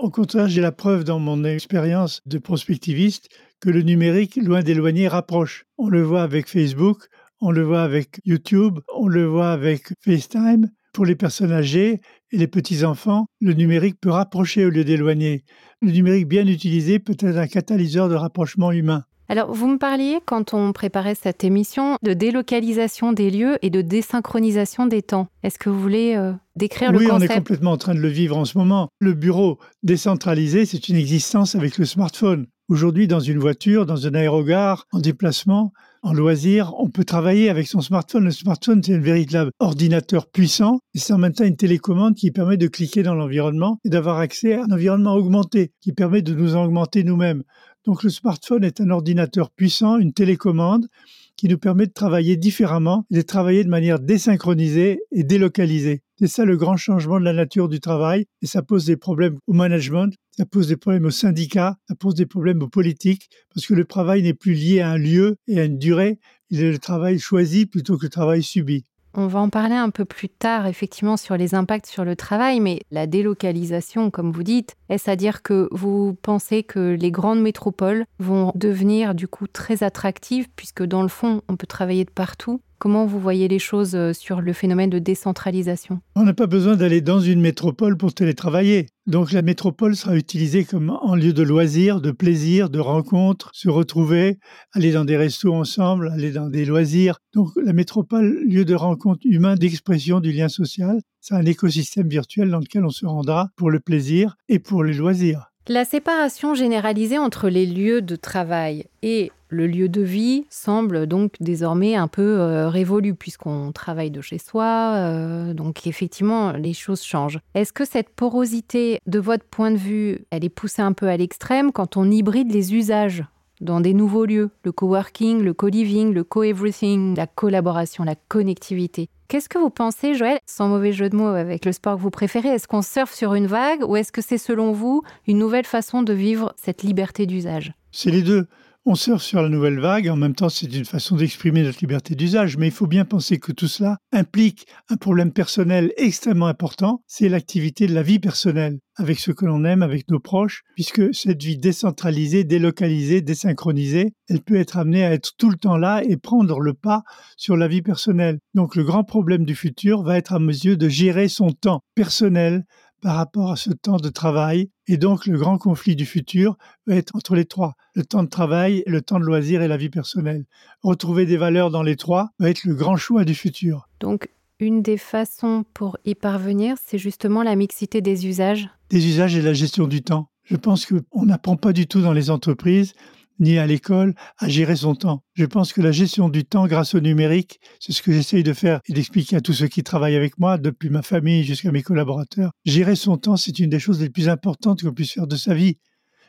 Au 0.01 0.11
contraire, 0.11 0.49
j'ai 0.49 0.61
la 0.61 0.73
preuve 0.73 1.05
dans 1.05 1.19
mon 1.19 1.45
expérience 1.45 2.21
de 2.27 2.39
prospectiviste 2.39 3.29
que 3.61 3.71
le 3.71 3.83
numérique, 3.83 4.37
loin 4.37 4.63
d'éloigner, 4.63 5.07
rapproche. 5.07 5.65
On 5.79 5.89
le 5.89 6.03
voit 6.03 6.23
avec 6.23 6.49
Facebook, 6.49 7.07
on 7.41 7.51
le 7.51 7.63
voit 7.63 7.83
avec 7.83 8.21
YouTube, 8.25 8.81
on 8.95 9.07
le 9.07 9.25
voit 9.25 9.53
avec 9.53 9.93
FaceTime. 10.05 10.69
Pour 10.93 11.07
les 11.07 11.15
personnes 11.15 11.53
âgées 11.53 12.01
et 12.33 12.37
les 12.37 12.47
petits-enfants, 12.47 13.27
le 13.41 13.55
numérique 13.55 13.99
peut 13.99 14.11
rapprocher 14.11 14.67
au 14.67 14.71
lieu 14.71 14.85
d'éloigner. 14.85 15.45
Le 15.81 15.91
numérique 15.91 16.29
bien 16.29 16.47
utilisé 16.47 16.99
peut 16.99 17.17
être 17.19 17.39
un 17.39 17.47
catalyseur 17.47 18.11
de 18.11 18.15
rapprochement 18.15 18.73
humain. 18.73 19.05
Alors, 19.29 19.51
vous 19.55 19.67
me 19.69 19.79
parliez, 19.79 20.19
quand 20.27 20.53
on 20.53 20.75
préparait 20.75 21.15
cette 21.15 21.45
émission, 21.45 21.97
de 22.03 22.13
délocalisation 22.13 23.15
des 23.15 23.31
lieux 23.31 23.57
et 23.63 23.71
de 23.71 23.81
désynchronisation 23.81 24.85
des 24.85 25.01
temps. 25.01 25.29
Est-ce 25.43 25.59
que 25.59 25.71
vous 25.71 25.81
voulez 25.81 26.15
euh, 26.15 26.35
décrire 26.57 26.93
le 26.93 26.99
concept 26.99 27.13
Oui, 27.15 27.19
on 27.19 27.25
est 27.25 27.35
complètement 27.35 27.73
en 27.73 27.79
train 27.79 27.95
de 27.95 28.01
le 28.01 28.09
vivre 28.09 28.37
en 28.37 28.45
ce 28.45 28.59
moment. 28.59 28.91
Le 29.01 29.15
bureau 29.15 29.59
décentralisé, 29.83 30.67
c'est 30.67 30.91
une 30.91 30.97
existence 30.97 31.55
avec 31.55 31.79
le 31.79 31.87
smartphone. 31.87 32.47
Aujourd'hui, 32.69 33.07
dans 33.07 33.21
une 33.21 33.39
voiture, 33.39 33.87
dans 33.87 34.07
un 34.07 34.15
aérogare, 34.15 34.87
en 34.93 34.99
déplacement, 34.99 35.73
en 36.03 36.13
loisir, 36.13 36.75
on 36.79 36.91
peut 36.91 37.05
travailler 37.05 37.49
avec 37.49 37.69
son 37.69 37.81
smartphone. 37.81 38.25
Le 38.25 38.33
smartphone, 38.33 38.83
c'est 38.83 38.95
un 38.95 38.99
véritable 38.99 39.53
ordinateur 39.61 40.27
puissant 40.27 40.81
et 40.95 40.99
c'est 40.99 41.13
en 41.13 41.19
même 41.19 41.33
temps 41.33 41.45
une 41.45 41.57
télécommande 41.57 42.17
qui 42.17 42.33
permet 42.33 42.57
de 42.57 42.67
cliquer 42.67 43.05
dans 43.05 43.15
l'environnement 43.15 43.79
et 43.85 43.89
d'avoir 43.89 44.19
accès 44.19 44.55
à 44.55 44.65
un 44.65 44.73
environnement 44.73 45.15
augmenté 45.15 45.73
qui 45.81 45.93
permet 45.93 46.23
de 46.23 46.35
nous 46.35 46.57
augmenter 46.57 47.05
nous-mêmes. 47.05 47.45
Donc 47.85 48.03
le 48.03 48.11
smartphone 48.11 48.65
est 48.65 48.81
un 48.81 48.91
ordinateur 48.91 49.51
puissant, 49.51 49.99
une 49.99 50.13
télécommande 50.13 50.89
qui 51.37 51.49
nous 51.49 51.59
permet 51.59 51.87
de 51.87 51.93
travailler 51.93 52.37
différemment 52.37 53.07
et 53.11 53.17
de 53.17 53.23
travailler 53.23 53.65
de 53.65 53.71
manière 53.71 54.01
désynchronisée 54.01 55.01
et 55.13 55.25
délocalisée. 55.25 56.03
C'est 56.23 56.29
ça 56.29 56.45
le 56.45 56.57
grand 56.57 56.77
changement 56.77 57.19
de 57.19 57.25
la 57.25 57.33
nature 57.33 57.69
du 57.69 57.81
travail 57.81 58.27
et 58.43 58.47
ça 58.47 58.63
pose 58.63 58.85
des 58.85 58.97
problèmes 58.97 59.39
au 59.49 59.53
management, 59.55 60.15
ça 60.31 60.47
pose 60.47 60.69
des 60.69 60.77
problèmes 60.77 61.07
aux 61.07 61.11
syndicats, 61.11 61.79
ça 61.89 61.97
pose 61.97 62.15
des 62.15 62.27
problèmes 62.27 62.63
aux 62.63 62.69
politiques 62.69 63.29
parce 63.53 63.67
que 63.67 63.75
le 63.75 63.85
travail 63.85 64.23
n'est 64.23 64.33
plus 64.33 64.53
lié 64.55 64.79
à 64.83 64.91
un 64.91 64.99
lieu 64.99 65.35
et 65.49 65.59
à 65.59 65.65
une 65.65 65.79
durée, 65.79 66.21
il 66.51 66.63
est 66.63 66.71
le 66.71 66.79
travail 66.79 67.19
choisi 67.19 67.67
plutôt 67.67 67.99
que 67.99 68.05
le 68.05 68.09
travail 68.09 68.45
subi. 68.45 68.85
On 69.15 69.27
va 69.27 69.41
en 69.41 69.49
parler 69.49 69.75
un 69.75 69.91
peu 69.91 70.05
plus 70.05 70.29
tard, 70.29 70.67
effectivement, 70.67 71.19
sur 71.19 71.37
les 71.37 71.55
impacts 71.57 71.87
sur 71.87 72.05
le 72.05 72.17
travail, 72.17 72.61
mais 72.61 72.81
la 72.91 73.07
délocalisation, 73.07 74.11
comme 74.11 74.31
vous 74.31 74.43
dites, 74.43 74.77
est-ce 74.89 75.11
à 75.11 75.17
dire 75.17 75.43
que 75.43 75.69
vous 75.71 76.17
pensez 76.23 76.63
que 76.63 76.97
les 76.99 77.11
grandes 77.11 77.43
métropoles 77.43 78.07
vont 78.21 78.53
devenir 78.55 79.15
du 79.15 79.29
coup 79.29 79.49
très 79.49 79.83
attractives, 79.83 80.47
puisque 80.57 80.85
dans 80.85 81.03
le 81.03 81.09
fond, 81.09 81.43
on 81.49 81.57
peut 81.57 81.67
travailler 81.67 82.05
de 82.07 82.11
partout? 82.11 82.63
Comment 82.83 83.07
vous 83.07 83.21
voyez 83.21 83.47
les 83.47 83.61
choses 83.61 83.95
euh, 83.95 84.13
sur 84.13 84.41
le 84.41 84.53
phénomène 84.53 84.91
de 84.91 84.99
décentralisation? 84.99 86.01
On 86.17 86.25
n'a 86.25 86.35
pas 86.35 86.49
besoin 86.49 86.75
d'aller 86.75 87.01
dans 87.01 87.21
une 87.21 87.41
métropole 87.41 87.97
pour 87.97 88.13
télétravailler. 88.13 88.89
Donc 89.07 89.31
la 89.31 89.43
métropole 89.43 89.95
sera 89.95 90.17
utilisée 90.17 90.65
comme 90.65 90.91
en 90.91 91.15
lieu 91.15 91.33
de 91.33 91.45
loisirs, 91.45 92.01
de 92.01 92.11
plaisir, 92.11 92.71
de 92.71 92.81
rencontres, 92.81 93.53
se 93.55 93.69
retrouver, 93.69 94.41
aller 94.73 94.91
dans 94.91 95.05
des 95.05 95.17
restos 95.17 95.55
ensemble, 95.55 96.09
aller 96.09 96.33
dans 96.33 96.49
des 96.49 96.65
loisirs. 96.65 97.19
Donc 97.33 97.51
la 97.55 97.73
métropole, 97.73 98.43
lieu 98.49 98.65
de 98.65 98.75
rencontre 98.75 99.21
humain, 99.27 99.55
d'expression 99.55 100.19
du 100.19 100.33
lien 100.33 100.49
social, 100.49 100.99
c'est 101.21 101.35
un 101.35 101.47
écosystème 101.47 102.09
virtuel 102.09 102.51
dans 102.51 102.59
lequel 102.59 102.85
on 102.85 102.91
se 102.91 103.07
rendra 103.07 103.51
pour 103.55 103.71
le 103.71 103.79
plaisir 103.79 104.35
et 104.49 104.59
pour 104.59 104.83
les 104.83 104.95
loisirs. 104.95 105.52
La 105.69 105.85
séparation 105.85 106.55
généralisée 106.55 107.19
entre 107.19 107.49
les 107.49 107.67
lieux 107.67 108.03
de 108.03 108.17
travail 108.17 108.87
et 109.03 109.31
le 109.49 109.69
lieu 109.69 109.89
de 109.89 110.01
vie 110.01 110.45
semble 110.51 111.07
donc 111.07 111.35
désormais 111.39 111.95
un 111.95 112.09
peu 112.09 112.41
euh, 112.41 112.69
révolu 112.69 113.15
puisqu'on 113.15 113.71
travaille 113.71 114.11
de 114.11 114.21
chez 114.21 114.39
soi, 114.39 114.95
euh, 114.97 115.55
donc 115.55 115.87
effectivement 115.87 116.51
les 116.51 116.73
choses 116.73 117.05
changent. 117.05 117.39
Est-ce 117.55 117.73
que 117.73 117.85
cette 117.85 118.09
porosité, 118.09 118.99
de 119.07 119.21
votre 119.21 119.45
point 119.45 119.71
de 119.71 119.77
vue, 119.77 120.25
elle 120.31 120.45
est 120.45 120.49
poussée 120.49 120.83
un 120.83 120.93
peu 120.93 121.07
à 121.07 121.17
l'extrême 121.17 121.71
quand 121.71 121.97
on 121.97 122.11
hybride 122.11 122.53
les 122.53 122.75
usages 122.75 123.23
dans 123.63 123.81
des 123.81 123.95
nouveaux 123.95 124.27
lieux, 124.27 124.51
le 124.65 124.73
coworking, 124.73 125.41
le 125.41 125.55
co-living, 125.55 126.13
le 126.13 126.25
co-everything, 126.25 127.17
la 127.17 127.27
collaboration, 127.27 128.05
la 128.05 128.17
connectivité. 128.29 129.09
Qu'est-ce 129.29 129.49
que 129.49 129.57
vous 129.57 129.71
pensez, 129.71 130.15
Joël, 130.15 130.39
sans 130.45 130.69
mauvais 130.69 130.93
jeu 130.93 131.09
de 131.09 131.17
mots 131.17 131.29
avec 131.29 131.65
le 131.65 131.73
sport 131.73 131.97
que 131.97 132.03
vous 132.03 132.11
préférez? 132.11 132.49
Est-ce 132.49 132.69
qu'on 132.69 132.83
surfe 132.83 133.15
sur 133.15 133.35
une 133.35 133.47
vague 133.47 133.83
ou 133.89 133.97
est-ce 133.97 134.13
que 134.13 134.21
c'est 134.21 134.37
selon 134.37 134.73
vous 134.73 135.03
une 135.27 135.39
nouvelle 135.39 135.65
façon 135.65 136.03
de 136.03 136.13
vivre 136.13 136.53
cette 136.57 136.83
liberté 136.83 137.25
d'usage? 137.25 137.73
C'est 137.93 138.11
les 138.11 138.23
deux. 138.23 138.47
On 138.85 138.97
surfe 138.97 139.23
sur 139.23 139.41
la 139.41 139.49
nouvelle 139.49 139.79
vague, 139.79 140.09
en 140.09 140.17
même 140.17 140.35
temps 140.35 140.49
c'est 140.49 140.67
une 140.67 140.85
façon 140.85 141.15
d'exprimer 141.15 141.63
notre 141.63 141.79
liberté 141.79 142.17
d'usage, 142.17 142.57
mais 142.57 142.67
il 142.67 142.73
faut 142.73 142.89
bien 142.89 143.05
penser 143.05 143.39
que 143.39 143.53
tout 143.53 143.69
cela 143.69 143.99
implique 144.11 144.67
un 144.89 144.97
problème 144.97 145.33
personnel 145.33 145.93
extrêmement 145.97 146.49
important, 146.49 147.01
c'est 147.07 147.29
l'activité 147.29 147.87
de 147.87 147.95
la 147.95 148.03
vie 148.03 148.19
personnelle, 148.19 148.81
avec 148.97 149.21
ce 149.21 149.31
que 149.31 149.47
l'on 149.47 149.65
aime, 149.65 149.85
avec 149.85 150.11
nos 150.11 150.19
proches, 150.19 150.63
puisque 150.75 151.15
cette 151.15 151.41
vie 151.41 151.59
décentralisée, 151.59 152.43
délocalisée, 152.43 153.21
désynchronisée, 153.21 154.15
elle 154.29 154.43
peut 154.43 154.57
être 154.57 154.77
amenée 154.77 155.05
à 155.05 155.13
être 155.13 155.31
tout 155.39 155.51
le 155.51 155.59
temps 155.59 155.77
là 155.77 156.03
et 156.03 156.17
prendre 156.17 156.59
le 156.59 156.75
pas 156.75 157.03
sur 157.37 157.57
la 157.57 157.69
vie 157.69 157.83
personnelle. 157.83 158.41
Donc 158.55 158.75
le 158.75 158.83
grand 158.83 159.05
problème 159.05 159.45
du 159.45 159.55
futur 159.55 160.03
va 160.03 160.19
être 160.19 160.33
à 160.33 160.41
mesure 160.41 160.77
de 160.77 160.89
gérer 160.89 161.29
son 161.29 161.53
temps 161.53 161.85
personnel 161.95 162.65
par 163.03 163.17
rapport 163.17 163.51
à 163.51 163.57
ce 163.57 163.71
temps 163.71 163.99
de 163.99 164.09
travail. 164.09 164.71
Et 164.87 164.97
donc, 164.97 165.27
le 165.27 165.37
grand 165.37 165.59
conflit 165.59 165.97
du 165.97 166.07
futur 166.07 166.57
va 166.87 166.95
être 166.95 167.15
entre 167.15 167.35
les 167.35 167.45
trois. 167.45 167.75
Le 167.95 168.05
temps 168.05 168.23
de 168.23 168.29
travail, 168.29 168.83
le 168.87 169.03
temps 169.03 169.19
de 169.19 169.25
loisir 169.25 169.61
et 169.61 169.69
la 169.69 169.77
vie 169.77 169.91
personnelle. 169.91 170.47
Retrouver 170.83 171.27
des 171.27 171.37
valeurs 171.37 171.71
dans 171.71 171.83
les 171.83 171.97
trois 171.97 172.31
va 172.39 172.49
être 172.49 172.65
le 172.65 172.75
grand 172.75 172.97
choix 172.97 173.25
du 173.25 173.35
futur. 173.35 173.89
Donc, 174.01 174.29
une 174.61 174.81
des 174.81 174.97
façons 174.97 175.65
pour 175.75 175.99
y 176.05 176.15
parvenir, 176.15 176.77
c'est 176.83 176.99
justement 176.99 177.43
la 177.43 177.57
mixité 177.57 178.01
des 178.01 178.27
usages. 178.27 178.69
Des 178.91 179.07
usages 179.07 179.37
et 179.37 179.43
la 179.43 179.53
gestion 179.53 179.89
du 179.89 180.03
temps. 180.03 180.29
Je 180.45 180.57
pense 180.57 180.87
qu'on 180.87 181.27
n'apprend 181.27 181.57
pas 181.57 181.73
du 181.73 181.87
tout 181.87 182.01
dans 182.01 182.13
les 182.13 182.31
entreprises 182.31 182.95
ni 183.43 183.59
à 183.59 183.67
l'école 183.67 184.15
à 184.39 184.49
gérer 184.49 184.77
son 184.77 184.95
temps. 184.95 185.23
Je 185.35 185.45
pense 185.45 185.73
que 185.73 185.83
la 185.83 185.93
gestion 185.93 186.29
du 186.29 186.45
temps 186.45 186.67
grâce 186.67 186.95
au 186.95 187.01
numérique, 187.01 187.61
c'est 187.81 187.93
ce 187.93 188.01
que 188.01 188.13
j'essaye 188.13 188.43
de 188.43 188.53
faire 188.53 188.81
et 188.89 188.93
d'expliquer 188.93 189.37
à 189.37 189.41
tous 189.41 189.53
ceux 189.53 189.67
qui 189.67 189.83
travaillent 189.83 190.17
avec 190.17 190.39
moi, 190.39 190.57
depuis 190.57 190.89
ma 190.89 191.03
famille 191.03 191.45
jusqu'à 191.45 191.73
mes 191.73 191.83
collaborateurs. 191.83 192.53
Gérer 192.65 192.97
son 192.97 193.19
temps, 193.19 193.37
c'est 193.37 193.59
une 193.59 193.69
des 193.69 193.81
choses 193.81 194.01
les 194.01 194.11
plus 194.11 194.29
importantes 194.29 194.83
qu'on 194.83 194.95
puisse 194.95 195.13
faire 195.13 195.27
de 195.27 195.37
sa 195.37 195.55
vie. 195.55 195.77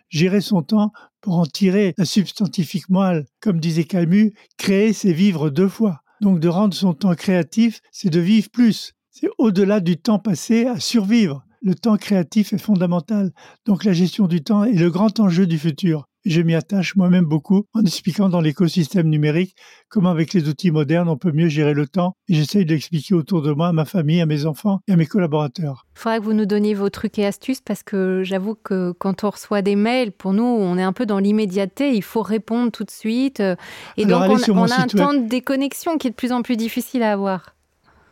Gérer 0.10 0.42
son 0.42 0.62
temps 0.62 0.92
pour 1.22 1.38
en 1.38 1.46
tirer 1.46 1.94
la 1.98 2.06
substantifique 2.06 2.90
moelle, 2.90 3.26
comme 3.40 3.60
disait 3.60 3.86
Camus, 3.86 4.34
créer, 4.58 4.92
c'est 4.92 5.14
vivre 5.14 5.50
deux 5.50 5.70
fois. 5.70 6.02
Donc 6.20 6.40
de 6.40 6.48
rendre 6.48 6.74
son 6.74 6.94
temps 6.94 7.16
créatif, 7.16 7.80
c'est 7.92 8.10
de 8.10 8.20
vivre 8.20 8.50
plus. 8.52 8.94
C'est 9.12 9.30
au-delà 9.38 9.80
du 9.80 9.98
temps 9.98 10.20
passé 10.20 10.66
à 10.66 10.80
survivre. 10.80 11.44
Le 11.62 11.76
temps 11.76 11.98
créatif 11.98 12.54
est 12.54 12.58
fondamental. 12.58 13.32
Donc 13.66 13.86
la 13.86 13.94
gestion 13.94 14.28
du 14.28 14.44
temps 14.44 14.64
est 14.64 14.74
le 14.74 14.90
grand 14.90 15.20
enjeu 15.20 15.48
du 15.48 15.58
futur. 15.58 16.08
Je 16.26 16.42
m'y 16.42 16.56
attache 16.56 16.96
moi-même 16.96 17.26
beaucoup 17.26 17.66
en 17.74 17.82
expliquant 17.82 18.30
dans 18.30 18.42
l'écosystème 18.42 19.10
numérique 19.10 19.56
comment 19.90 20.10
avec 20.10 20.34
les 20.34 20.48
outils 20.48 20.72
modernes 20.72 21.10
on 21.10 21.18
peut 21.18 21.32
mieux 21.32 21.50
gérer 21.50 21.74
le 21.74 21.88
temps 21.88 22.16
et 22.30 22.36
j'essaye 22.36 22.66
d'expliquer 22.66 23.14
autour 23.14 23.42
de 23.42 23.52
moi 23.52 23.68
à 23.68 23.74
ma 23.74 23.86
famille, 23.86 24.22
à 24.22 24.26
mes 24.26 24.46
enfants 24.46 24.80
et 24.88 24.94
à 24.94 24.96
mes 24.96 25.06
collaborateurs. 25.06 25.86
Il 25.96 26.00
faudra 26.00 26.20
que 26.20 26.24
vous 26.24 26.34
nous 26.34 26.46
donniez 26.46 26.74
vos 26.74 26.90
trucs 26.90 27.20
et 27.20 27.26
astuces 27.26 27.62
parce 27.62 27.84
que 27.84 28.22
j'avoue 28.24 28.56
que 28.56 28.94
quand 28.94 29.24
on 29.24 29.30
reçoit 29.30 29.62
des 29.62 29.76
mails, 29.76 30.12
pour 30.12 30.34
nous, 30.34 30.44
on 30.44 30.78
est 30.78 30.84
un 30.84 30.94
peu 30.94 31.06
dans 31.06 31.20
l'immédiateté, 31.20 31.94
il 31.96 32.04
faut 32.04 32.22
répondre 32.22 32.72
tout 32.72 32.84
de 32.84 32.92
suite. 32.92 33.40
Euh, 33.40 33.56
et 33.98 34.06
donc 34.06 34.24
on, 34.30 34.58
on 34.58 34.68
a 34.68 34.82
un 34.82 34.88
temps 34.88 35.14
de 35.14 35.28
déconnexion 35.28 35.98
qui 35.98 36.08
est 36.08 36.12
de 36.12 36.16
plus 36.16 36.32
en 36.32 36.42
plus 36.42 36.58
difficile 36.58 37.04
à 37.04 37.12
avoir. 37.12 37.56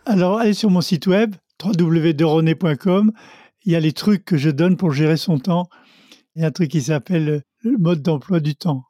Alors 0.06 0.40
allez 0.40 0.54
sur 0.54 0.70
mon 0.70 0.82
site 0.82 1.08
web 1.08 1.36
www.deroné.com, 1.64 3.12
il 3.66 3.72
y 3.72 3.76
a 3.76 3.80
les 3.80 3.94
trucs 3.94 4.26
que 4.26 4.38
je 4.38 4.50
donne 4.50 4.78
pour 4.78 4.92
gérer 4.92 5.18
son 5.18 5.38
temps. 5.38 5.68
Il 6.36 6.42
y 6.42 6.46
a 6.46 6.48
un 6.48 6.52
truc 6.52 6.72
qui 6.72 6.82
s'appelle 6.82 7.44
le 7.62 7.78
mode 7.78 8.02
d'emploi 8.02 8.40
du 8.40 8.56
temps. 8.56 8.86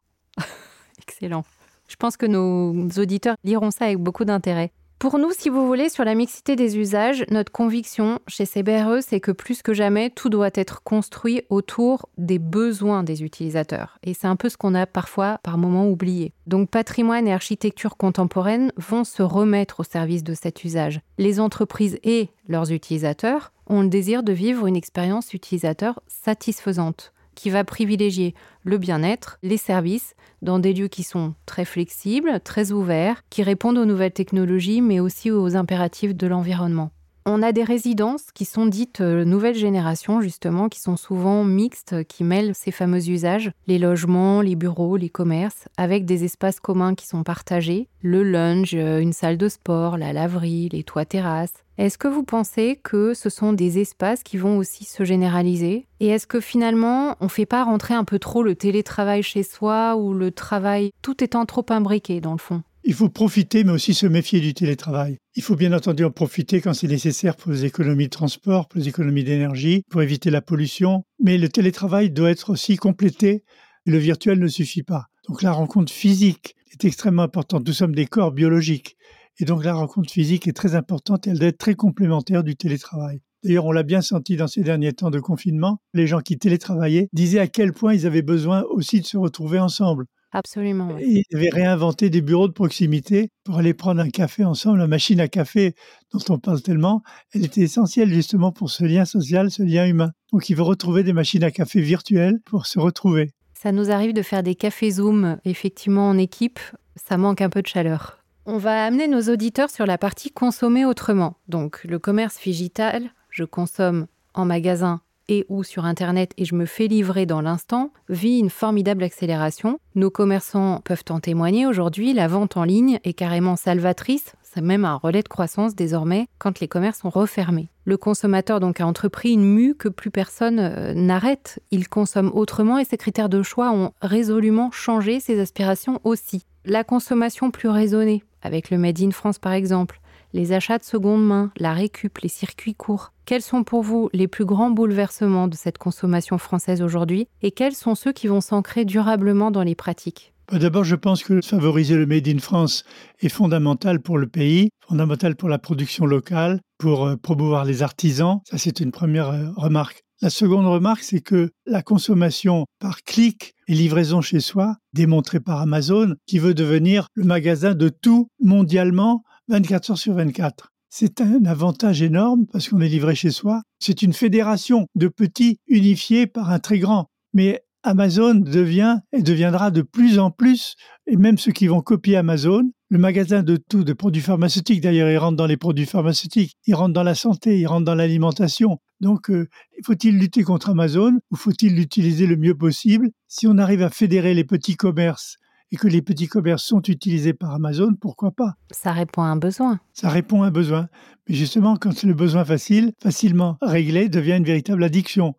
Excellent. 0.97 1.43
Je 1.87 1.95
pense 1.97 2.17
que 2.17 2.25
nos 2.25 2.87
auditeurs 2.97 3.35
liront 3.43 3.71
ça 3.71 3.85
avec 3.85 3.97
beaucoup 3.97 4.25
d'intérêt. 4.25 4.71
Pour 5.01 5.17
nous, 5.17 5.31
si 5.31 5.49
vous 5.49 5.65
voulez, 5.65 5.89
sur 5.89 6.05
la 6.05 6.13
mixité 6.13 6.55
des 6.55 6.77
usages, 6.77 7.25
notre 7.31 7.51
conviction 7.51 8.19
chez 8.27 8.45
CBRE, 8.45 9.01
c'est 9.01 9.19
que 9.19 9.31
plus 9.31 9.63
que 9.63 9.73
jamais, 9.73 10.11
tout 10.11 10.29
doit 10.29 10.51
être 10.53 10.83
construit 10.83 11.41
autour 11.49 12.07
des 12.19 12.37
besoins 12.37 13.01
des 13.01 13.23
utilisateurs. 13.23 13.97
Et 14.03 14.13
c'est 14.13 14.27
un 14.27 14.35
peu 14.35 14.47
ce 14.47 14.57
qu'on 14.57 14.75
a 14.75 14.85
parfois, 14.85 15.39
par 15.41 15.57
moments, 15.57 15.89
oublié. 15.89 16.33
Donc 16.45 16.69
patrimoine 16.69 17.27
et 17.27 17.33
architecture 17.33 17.97
contemporaine 17.97 18.71
vont 18.77 19.03
se 19.03 19.23
remettre 19.23 19.79
au 19.79 19.83
service 19.83 20.23
de 20.23 20.35
cet 20.35 20.63
usage. 20.63 21.01
Les 21.17 21.39
entreprises 21.39 21.97
et 22.03 22.29
leurs 22.47 22.71
utilisateurs 22.71 23.53
ont 23.65 23.81
le 23.81 23.89
désir 23.89 24.21
de 24.21 24.33
vivre 24.33 24.67
une 24.67 24.75
expérience 24.75 25.33
utilisateur 25.33 25.99
satisfaisante 26.05 27.11
qui 27.41 27.49
va 27.49 27.63
privilégier 27.63 28.35
le 28.63 28.77
bien-être, 28.77 29.39
les 29.41 29.57
services, 29.57 30.13
dans 30.43 30.59
des 30.59 30.73
lieux 30.73 30.89
qui 30.89 31.01
sont 31.01 31.33
très 31.47 31.65
flexibles, 31.65 32.39
très 32.43 32.71
ouverts, 32.71 33.23
qui 33.31 33.41
répondent 33.41 33.79
aux 33.79 33.85
nouvelles 33.85 34.11
technologies, 34.11 34.79
mais 34.79 34.99
aussi 34.99 35.31
aux 35.31 35.55
impératifs 35.55 36.13
de 36.13 36.27
l'environnement. 36.27 36.91
On 37.23 37.43
a 37.43 37.51
des 37.51 37.63
résidences 37.63 38.31
qui 38.33 38.45
sont 38.45 38.65
dites 38.65 38.99
euh, 38.99 39.25
nouvelle 39.25 39.53
génération, 39.53 40.21
justement, 40.21 40.69
qui 40.69 40.79
sont 40.79 40.97
souvent 40.97 41.43
mixtes, 41.43 42.03
qui 42.05 42.23
mêlent 42.23 42.55
ces 42.55 42.71
fameux 42.71 43.09
usages, 43.09 43.51
les 43.67 43.77
logements, 43.77 44.41
les 44.41 44.55
bureaux, 44.55 44.97
les 44.97 45.09
commerces, 45.09 45.67
avec 45.77 46.05
des 46.05 46.23
espaces 46.23 46.59
communs 46.59 46.95
qui 46.95 47.05
sont 47.05 47.21
partagés, 47.21 47.87
le 48.01 48.23
lunch, 48.23 48.73
euh, 48.73 48.99
une 48.99 49.13
salle 49.13 49.37
de 49.37 49.49
sport, 49.49 49.99
la 49.99 50.13
laverie, 50.13 50.69
les 50.69 50.83
toits 50.83 51.05
terrasses. 51.05 51.63
Est-ce 51.77 51.99
que 51.99 52.07
vous 52.07 52.23
pensez 52.23 52.79
que 52.81 53.13
ce 53.13 53.29
sont 53.29 53.53
des 53.53 53.77
espaces 53.77 54.23
qui 54.23 54.37
vont 54.37 54.57
aussi 54.57 54.85
se 54.85 55.03
généraliser? 55.03 55.85
Et 55.99 56.07
est-ce 56.07 56.25
que 56.25 56.39
finalement, 56.39 57.17
on 57.21 57.25
ne 57.25 57.29
fait 57.29 57.45
pas 57.45 57.63
rentrer 57.63 57.93
un 57.93 58.03
peu 58.03 58.17
trop 58.17 58.41
le 58.41 58.55
télétravail 58.55 59.21
chez 59.21 59.43
soi 59.43 59.95
ou 59.95 60.13
le 60.15 60.31
travail, 60.31 60.89
tout 61.03 61.23
étant 61.23 61.45
trop 61.45 61.65
imbriqué 61.69 62.19
dans 62.19 62.31
le 62.31 62.39
fond? 62.39 62.63
Il 62.83 62.93
faut 62.93 63.09
profiter, 63.09 63.63
mais 63.63 63.71
aussi 63.71 63.93
se 63.93 64.07
méfier 64.07 64.39
du 64.39 64.53
télétravail. 64.53 65.17
Il 65.35 65.43
faut 65.43 65.55
bien 65.55 65.71
entendu 65.73 66.03
en 66.03 66.11
profiter 66.11 66.61
quand 66.61 66.73
c'est 66.73 66.87
nécessaire 66.87 67.35
pour 67.35 67.51
les 67.51 67.65
économies 67.65 68.05
de 68.05 68.09
transport, 68.09 68.67
pour 68.67 68.79
les 68.79 68.89
économies 68.89 69.23
d'énergie, 69.23 69.83
pour 69.89 70.01
éviter 70.01 70.29
la 70.29 70.41
pollution. 70.41 71.03
Mais 71.19 71.37
le 71.37 71.49
télétravail 71.49 72.09
doit 72.09 72.31
être 72.31 72.49
aussi 72.49 72.77
complété. 72.77 73.43
Le 73.85 73.97
virtuel 73.97 74.39
ne 74.39 74.47
suffit 74.47 74.83
pas. 74.83 75.05
Donc 75.27 75.43
la 75.43 75.51
rencontre 75.51 75.91
physique 75.91 76.55
est 76.71 76.85
extrêmement 76.85 77.23
importante. 77.23 77.67
Nous 77.67 77.73
sommes 77.73 77.95
des 77.95 78.07
corps 78.07 78.31
biologiques. 78.31 78.97
Et 79.39 79.45
donc 79.45 79.63
la 79.63 79.73
rencontre 79.73 80.11
physique 80.11 80.47
est 80.47 80.53
très 80.53 80.75
importante 80.75 81.27
et 81.27 81.31
elle 81.31 81.39
doit 81.39 81.49
être 81.49 81.57
très 81.57 81.75
complémentaire 81.75 82.43
du 82.43 82.55
télétravail. 82.55 83.21
D'ailleurs, 83.43 83.65
on 83.65 83.71
l'a 83.71 83.83
bien 83.83 84.01
senti 84.01 84.35
dans 84.35 84.47
ces 84.47 84.61
derniers 84.61 84.93
temps 84.93 85.09
de 85.09 85.19
confinement. 85.19 85.81
Les 85.93 86.05
gens 86.05 86.19
qui 86.19 86.37
télétravaillaient 86.37 87.09
disaient 87.11 87.39
à 87.39 87.47
quel 87.47 87.73
point 87.73 87.93
ils 87.93 88.05
avaient 88.05 88.21
besoin 88.21 88.63
aussi 88.69 89.01
de 89.01 89.05
se 89.05 89.17
retrouver 89.17 89.59
ensemble. 89.59 90.05
Absolument. 90.31 90.97
Ils 90.99 91.23
avaient 91.33 91.49
réinventé 91.49 92.09
des 92.09 92.21
bureaux 92.21 92.47
de 92.47 92.53
proximité 92.53 93.29
pour 93.43 93.57
aller 93.57 93.73
prendre 93.73 94.01
un 94.01 94.09
café 94.09 94.45
ensemble. 94.45 94.79
La 94.79 94.87
machine 94.87 95.19
à 95.19 95.27
café 95.27 95.75
dont 96.13 96.21
on 96.29 96.39
parle 96.39 96.61
tellement, 96.61 97.03
elle 97.33 97.43
était 97.43 97.61
essentielle 97.61 98.13
justement 98.13 98.51
pour 98.51 98.69
ce 98.69 98.85
lien 98.85 99.03
social, 99.05 99.51
ce 99.51 99.63
lien 99.63 99.85
humain. 99.85 100.11
Donc 100.31 100.49
il 100.49 100.55
veut 100.55 100.63
retrouver 100.63 101.03
des 101.03 101.13
machines 101.13 101.43
à 101.43 101.51
café 101.51 101.81
virtuelles 101.81 102.39
pour 102.45 102.65
se 102.65 102.79
retrouver. 102.79 103.31
Ça 103.53 103.71
nous 103.71 103.91
arrive 103.91 104.13
de 104.13 104.21
faire 104.21 104.41
des 104.41 104.55
cafés 104.55 104.91
Zoom 104.91 105.37
effectivement 105.43 106.07
en 106.07 106.17
équipe. 106.17 106.59
Ça 106.95 107.17
manque 107.17 107.41
un 107.41 107.49
peu 107.49 107.61
de 107.61 107.67
chaleur. 107.67 108.17
On 108.45 108.57
va 108.57 108.85
amener 108.85 109.07
nos 109.07 109.21
auditeurs 109.31 109.69
sur 109.69 109.85
la 109.85 109.97
partie 109.97 110.31
consommer 110.31 110.85
autrement. 110.85 111.37
Donc 111.47 111.83
le 111.83 111.99
commerce 111.99 112.41
digital, 112.41 113.11
je 113.29 113.43
consomme 113.43 114.07
en 114.33 114.45
magasin 114.45 115.01
et 115.31 115.45
ou 115.47 115.63
sur 115.63 115.85
Internet 115.85 116.33
et 116.37 116.43
je 116.43 116.55
me 116.55 116.65
fais 116.65 116.87
livrer 116.87 117.25
dans 117.25 117.41
l'instant, 117.41 117.91
vit 118.09 118.37
une 118.37 118.49
formidable 118.49 119.03
accélération. 119.03 119.79
Nos 119.95 120.11
commerçants 120.11 120.81
peuvent 120.83 121.05
en 121.09 121.21
témoigner 121.21 121.65
aujourd'hui, 121.65 122.13
la 122.13 122.27
vente 122.27 122.57
en 122.57 122.65
ligne 122.65 122.99
est 123.05 123.13
carrément 123.13 123.55
salvatrice, 123.55 124.33
c'est 124.43 124.59
même 124.59 124.83
un 124.83 124.95
relais 124.95 125.23
de 125.23 125.29
croissance 125.29 125.73
désormais 125.73 126.27
quand 126.37 126.59
les 126.59 126.67
commerces 126.67 126.99
sont 126.99 127.09
refermés. 127.09 127.69
Le 127.85 127.95
consommateur 127.95 128.59
donc 128.59 128.81
a 128.81 128.85
entrepris 128.85 129.31
une 129.31 129.45
mue 129.45 129.73
que 129.73 129.87
plus 129.87 130.11
personne 130.11 130.59
euh, 130.59 130.93
n'arrête. 130.93 131.59
Il 131.71 131.87
consomme 131.87 132.29
autrement 132.33 132.77
et 132.77 132.83
ses 132.83 132.97
critères 132.97 133.29
de 133.29 133.41
choix 133.41 133.71
ont 133.71 133.93
résolument 134.01 134.69
changé, 134.71 135.21
ses 135.21 135.39
aspirations 135.39 136.01
aussi. 136.03 136.45
La 136.65 136.83
consommation 136.83 137.51
plus 137.51 137.69
raisonnée, 137.69 138.23
avec 138.41 138.69
le 138.69 138.77
Made 138.77 139.01
in 139.01 139.11
France 139.11 139.39
par 139.39 139.53
exemple, 139.53 140.01
les 140.33 140.51
achats 140.51 140.77
de 140.77 140.83
seconde 140.83 141.25
main, 141.25 141.51
la 141.57 141.73
récup, 141.73 142.17
les 142.19 142.29
circuits 142.29 142.75
courts. 142.75 143.13
Quels 143.31 143.41
sont 143.41 143.63
pour 143.63 143.81
vous 143.81 144.09
les 144.11 144.27
plus 144.27 144.43
grands 144.43 144.71
bouleversements 144.71 145.47
de 145.47 145.55
cette 145.55 145.77
consommation 145.77 146.37
française 146.37 146.81
aujourd'hui 146.81 147.29
et 147.41 147.51
quels 147.51 147.75
sont 147.75 147.95
ceux 147.95 148.11
qui 148.11 148.27
vont 148.27 148.41
s'ancrer 148.41 148.83
durablement 148.83 149.51
dans 149.51 149.63
les 149.63 149.73
pratiques? 149.73 150.33
Bah, 150.51 150.59
D'abord, 150.59 150.83
je 150.83 150.97
pense 150.97 151.23
que 151.23 151.39
favoriser 151.39 151.95
le 151.95 152.05
Made 152.05 152.27
in 152.27 152.39
France 152.39 152.83
est 153.21 153.29
fondamental 153.29 154.01
pour 154.01 154.17
le 154.17 154.27
pays, 154.27 154.67
fondamental 154.85 155.37
pour 155.37 155.47
la 155.47 155.59
production 155.59 156.05
locale, 156.05 156.59
pour 156.77 157.05
euh, 157.05 157.15
promouvoir 157.15 157.63
les 157.63 157.83
artisans. 157.83 158.41
Ça, 158.49 158.57
c'est 158.57 158.81
une 158.81 158.91
première 158.91 159.29
euh, 159.29 159.45
remarque. 159.55 160.03
La 160.21 160.29
seconde 160.29 160.65
remarque, 160.65 161.03
c'est 161.03 161.21
que 161.21 161.51
la 161.65 161.81
consommation 161.81 162.65
par 162.79 163.01
clic 163.03 163.53
et 163.69 163.75
livraison 163.75 164.19
chez 164.19 164.41
soi, 164.41 164.75
démontrée 164.91 165.39
par 165.39 165.61
Amazon, 165.61 166.15
qui 166.27 166.37
veut 166.37 166.53
devenir 166.53 167.07
le 167.13 167.23
magasin 167.23 167.75
de 167.75 167.87
tout 167.87 168.27
mondialement, 168.41 169.23
24 169.47 169.91
heures 169.91 169.97
sur 169.97 170.15
24. 170.15 170.70
C'est 170.93 171.21
un 171.21 171.45
avantage 171.45 172.01
énorme 172.01 172.47
parce 172.51 172.67
qu'on 172.67 172.81
est 172.81 172.89
livré 172.89 173.15
chez 173.15 173.31
soi. 173.31 173.61
C'est 173.79 174.01
une 174.01 174.11
fédération 174.11 174.87
de 174.95 175.07
petits 175.07 175.57
unifiés 175.67 176.27
par 176.27 176.49
un 176.49 176.59
très 176.59 176.79
grand. 176.79 177.07
Mais 177.33 177.63
Amazon 177.83 178.35
devient 178.35 178.97
et 179.13 179.21
deviendra 179.21 179.71
de 179.71 179.83
plus 179.83 180.19
en 180.19 180.31
plus, 180.31 180.75
et 181.07 181.15
même 181.15 181.37
ceux 181.37 181.53
qui 181.53 181.67
vont 181.67 181.79
copier 181.79 182.17
Amazon, 182.17 182.69
le 182.89 182.99
magasin 182.99 183.41
de 183.41 183.55
tout, 183.55 183.85
de 183.85 183.93
produits 183.93 184.21
pharmaceutiques. 184.21 184.81
D'ailleurs, 184.81 185.09
ils 185.09 185.17
rentrent 185.17 185.37
dans 185.37 185.47
les 185.47 185.55
produits 185.55 185.85
pharmaceutiques, 185.85 186.57
ils 186.67 186.75
rentrent 186.75 186.93
dans 186.93 187.03
la 187.03 187.15
santé, 187.15 187.57
ils 187.57 187.67
rentrent 187.67 187.85
dans 187.85 187.95
l'alimentation. 187.95 188.77
Donc, 188.99 189.31
euh, 189.31 189.47
faut-il 189.85 190.17
lutter 190.17 190.43
contre 190.43 190.71
Amazon 190.71 191.13
ou 191.31 191.37
faut-il 191.37 191.73
l'utiliser 191.73 192.27
le 192.27 192.35
mieux 192.35 192.57
possible? 192.57 193.11
Si 193.29 193.47
on 193.47 193.57
arrive 193.57 193.81
à 193.81 193.89
fédérer 193.89 194.33
les 194.33 194.43
petits 194.43 194.75
commerces 194.75 195.37
et 195.71 195.77
que 195.77 195.87
les 195.87 196.01
petits 196.01 196.27
commerces 196.27 196.63
sont 196.63 196.81
utilisés 196.81 197.33
par 197.33 197.51
Amazon, 197.51 197.95
pourquoi 197.99 198.31
pas? 198.31 198.55
Ça 198.71 198.91
répond 198.91 199.21
à 199.21 199.27
un 199.27 199.37
besoin. 199.37 199.79
Ça 199.93 200.09
répond 200.09 200.43
à 200.43 200.47
un 200.47 200.51
besoin. 200.51 200.89
Mais 201.27 201.35
justement, 201.35 201.77
quand 201.77 202.03
le 202.03 202.13
besoin 202.13 202.43
facile, 202.45 202.93
facilement 203.01 203.57
réglé, 203.61 204.09
devient 204.09 204.37
une 204.37 204.43
véritable 204.43 204.83
addiction. 204.83 205.35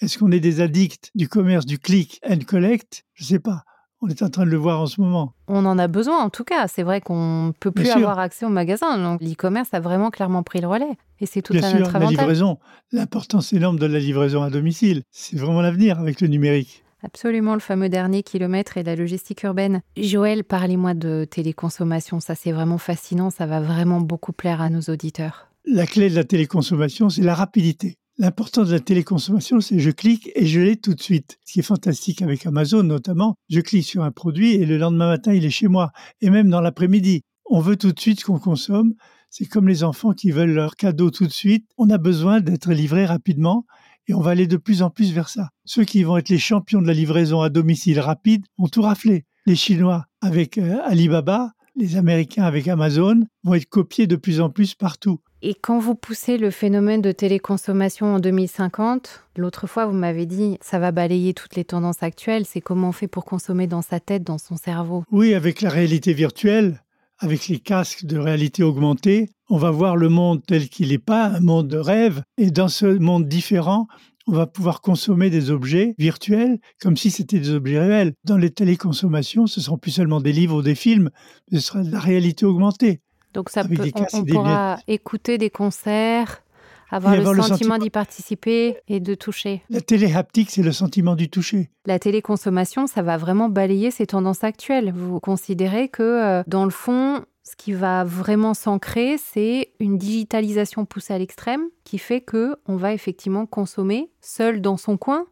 Est-ce 0.00 0.18
qu'on 0.18 0.32
est 0.32 0.40
des 0.40 0.60
addicts 0.60 1.10
du 1.14 1.28
commerce, 1.28 1.66
du 1.66 1.78
click 1.78 2.20
and 2.28 2.40
collect? 2.46 3.04
Je 3.14 3.24
ne 3.24 3.28
sais 3.28 3.38
pas. 3.38 3.64
On 4.02 4.08
est 4.08 4.22
en 4.22 4.30
train 4.30 4.46
de 4.46 4.50
le 4.50 4.56
voir 4.56 4.80
en 4.80 4.86
ce 4.86 4.98
moment. 4.98 5.34
On 5.46 5.66
en 5.66 5.78
a 5.78 5.86
besoin 5.86 6.24
en 6.24 6.30
tout 6.30 6.44
cas. 6.44 6.68
C'est 6.68 6.82
vrai 6.82 7.02
qu'on 7.02 7.48
ne 7.48 7.52
peut 7.52 7.70
plus 7.70 7.90
avoir 7.90 8.18
accès 8.18 8.46
au 8.46 8.48
magasin. 8.48 8.96
Donc 8.96 9.20
l'e-commerce 9.20 9.74
a 9.74 9.80
vraiment 9.80 10.10
clairement 10.10 10.42
pris 10.42 10.62
le 10.62 10.68
relais. 10.68 10.96
Et 11.20 11.26
c'est 11.26 11.42
tout 11.42 11.52
Bien 11.52 11.64
un 11.64 11.70
sûr, 11.70 11.80
autre 11.80 11.96
avantage. 11.96 12.16
La 12.16 12.22
livraison, 12.22 12.58
l'importance 12.92 13.52
énorme 13.52 13.78
de 13.78 13.84
la 13.84 13.98
livraison 13.98 14.42
à 14.42 14.48
domicile. 14.48 15.02
C'est 15.10 15.36
vraiment 15.36 15.60
l'avenir 15.60 16.00
avec 16.00 16.22
le 16.22 16.28
numérique. 16.28 16.82
Absolument, 17.02 17.54
le 17.54 17.60
fameux 17.60 17.88
dernier 17.88 18.22
kilomètre 18.22 18.76
et 18.76 18.82
la 18.82 18.96
logistique 18.96 19.42
urbaine. 19.42 19.82
Joël, 19.96 20.44
parlez-moi 20.44 20.94
de 20.94 21.26
téléconsommation. 21.28 22.20
Ça, 22.20 22.34
c'est 22.34 22.52
vraiment 22.52 22.78
fascinant. 22.78 23.30
Ça 23.30 23.46
va 23.46 23.60
vraiment 23.60 24.00
beaucoup 24.00 24.32
plaire 24.32 24.60
à 24.60 24.70
nos 24.70 24.82
auditeurs. 24.82 25.48
La 25.64 25.86
clé 25.86 26.10
de 26.10 26.14
la 26.14 26.24
téléconsommation, 26.24 27.10
c'est 27.10 27.22
la 27.22 27.34
rapidité. 27.34 27.96
L'important 28.18 28.64
de 28.64 28.72
la 28.72 28.80
téléconsommation, 28.80 29.60
c'est 29.60 29.78
je 29.78 29.90
clique 29.90 30.30
et 30.34 30.44
je 30.44 30.60
l'ai 30.60 30.76
tout 30.76 30.94
de 30.94 31.00
suite. 31.00 31.38
Ce 31.46 31.54
qui 31.54 31.60
est 31.60 31.62
fantastique 31.62 32.20
avec 32.20 32.44
Amazon 32.44 32.82
notamment, 32.82 33.36
je 33.48 33.60
clique 33.60 33.86
sur 33.86 34.02
un 34.02 34.10
produit 34.10 34.54
et 34.54 34.66
le 34.66 34.76
lendemain 34.76 35.08
matin, 35.08 35.32
il 35.32 35.46
est 35.46 35.50
chez 35.50 35.68
moi. 35.68 35.90
Et 36.20 36.28
même 36.28 36.50
dans 36.50 36.60
l'après-midi, 36.60 37.22
on 37.46 37.60
veut 37.60 37.76
tout 37.76 37.92
de 37.92 38.00
suite 38.00 38.22
qu'on 38.22 38.38
consomme. 38.38 38.92
C'est 39.30 39.46
comme 39.46 39.68
les 39.68 39.84
enfants 39.84 40.12
qui 40.12 40.32
veulent 40.32 40.52
leur 40.52 40.76
cadeau 40.76 41.10
tout 41.10 41.26
de 41.26 41.32
suite. 41.32 41.64
On 41.78 41.88
a 41.88 41.96
besoin 41.96 42.40
d'être 42.40 42.72
livré 42.72 43.06
rapidement 43.06 43.64
et 44.08 44.14
on 44.14 44.20
va 44.20 44.30
aller 44.30 44.46
de 44.46 44.56
plus 44.56 44.82
en 44.82 44.90
plus 44.90 45.12
vers 45.12 45.28
ça. 45.28 45.50
Ceux 45.64 45.84
qui 45.84 46.02
vont 46.02 46.16
être 46.16 46.28
les 46.28 46.38
champions 46.38 46.82
de 46.82 46.86
la 46.86 46.94
livraison 46.94 47.40
à 47.40 47.48
domicile 47.48 48.00
rapide 48.00 48.44
vont 48.58 48.68
tout 48.68 48.82
rafler. 48.82 49.24
Les 49.46 49.56
Chinois 49.56 50.06
avec 50.20 50.58
euh, 50.58 50.78
Alibaba, 50.84 51.52
les 51.76 51.96
Américains 51.96 52.44
avec 52.44 52.68
Amazon 52.68 53.20
vont 53.44 53.54
être 53.54 53.68
copiés 53.68 54.06
de 54.06 54.16
plus 54.16 54.40
en 54.40 54.50
plus 54.50 54.74
partout. 54.74 55.20
Et 55.42 55.54
quand 55.54 55.78
vous 55.78 55.94
poussez 55.94 56.36
le 56.36 56.50
phénomène 56.50 57.00
de 57.00 57.12
téléconsommation 57.12 58.14
en 58.14 58.20
2050, 58.20 59.24
l'autre 59.36 59.66
fois 59.66 59.86
vous 59.86 59.96
m'avez 59.96 60.26
dit 60.26 60.58
ça 60.60 60.78
va 60.78 60.92
balayer 60.92 61.32
toutes 61.32 61.56
les 61.56 61.64
tendances 61.64 62.02
actuelles, 62.02 62.44
c'est 62.44 62.60
comment 62.60 62.90
on 62.90 62.92
fait 62.92 63.08
pour 63.08 63.24
consommer 63.24 63.66
dans 63.66 63.80
sa 63.80 64.00
tête, 64.00 64.22
dans 64.22 64.36
son 64.36 64.56
cerveau? 64.56 65.04
Oui, 65.10 65.32
avec 65.32 65.62
la 65.62 65.70
réalité 65.70 66.12
virtuelle, 66.12 66.82
avec 67.20 67.48
les 67.48 67.58
casques 67.58 68.04
de 68.04 68.18
réalité 68.18 68.62
augmentée, 68.62 69.30
on 69.48 69.58
va 69.58 69.70
voir 69.70 69.96
le 69.96 70.08
monde 70.08 70.42
tel 70.46 70.68
qu'il 70.68 70.88
n'est 70.88 70.98
pas, 70.98 71.26
un 71.26 71.40
monde 71.40 71.68
de 71.68 71.76
rêve, 71.76 72.22
et 72.38 72.50
dans 72.50 72.68
ce 72.68 72.86
monde 72.86 73.28
différent, 73.28 73.86
on 74.26 74.32
va 74.32 74.46
pouvoir 74.46 74.80
consommer 74.80 75.28
des 75.28 75.50
objets 75.50 75.94
virtuels 75.98 76.58
comme 76.80 76.96
si 76.96 77.10
c'était 77.10 77.38
des 77.38 77.50
objets 77.50 77.80
réels. 77.80 78.12
Dans 78.24 78.36
les 78.36 78.50
téléconsommations, 78.50 79.46
ce 79.46 79.60
ne 79.60 79.64
seront 79.64 79.78
plus 79.78 79.90
seulement 79.90 80.20
des 80.20 80.32
livres 80.32 80.56
ou 80.56 80.62
des 80.62 80.74
films, 80.74 81.10
ce 81.52 81.60
sera 81.60 81.82
de 81.82 81.90
la 81.90 82.00
réalité 82.00 82.46
augmentée. 82.46 83.00
Donc 83.34 83.48
ça 83.48 83.64
peut, 83.64 83.76
on, 84.12 84.24
pourra 84.24 84.78
écouter 84.88 85.38
des 85.38 85.50
concerts, 85.50 86.42
avoir, 86.90 87.16
le, 87.16 87.42
sentiment 87.42 87.78
d'y 87.78 87.90
participer 87.90 88.78
et 88.88 89.00
de 89.00 89.14
toucher. 89.14 89.62
La 89.70 89.80
télé 89.80 90.12
haptique, 90.12 90.50
c'est 90.50 90.62
le 90.62 90.72
sentiment 90.72 91.14
du 91.14 91.28
toucher. 91.28 91.70
La 91.86 91.98
téléconsommation, 91.98 92.86
ça 92.86 93.02
va 93.02 93.16
vraiment 93.16 93.48
balayer 93.48 93.90
ces 93.90 94.06
tendances 94.06 94.44
actuelles. 94.44 94.92
Vous 94.94 95.20
considérez 95.20 95.88
que, 95.88 96.02
euh, 96.02 96.42
dans 96.46 96.64
le 96.64 96.70
fond, 96.70 97.24
ce 97.42 97.56
qui 97.56 97.72
va 97.72 98.04
vraiment 98.04 98.54
s'ancrer, 98.54 99.16
c'est 99.18 99.72
une 99.80 99.98
digitalisation 99.98 100.84
poussée 100.84 101.14
à 101.14 101.18
l'extrême 101.18 101.62
qui 101.84 101.98
fait 101.98 102.20
que 102.20 102.56
on 102.66 102.76
va 102.76 102.92
effectivement 102.92 103.46
consommer 103.46 104.10
seul 104.20 104.60
dans 104.60 104.76
son 104.76 104.96
coin. 104.96 105.24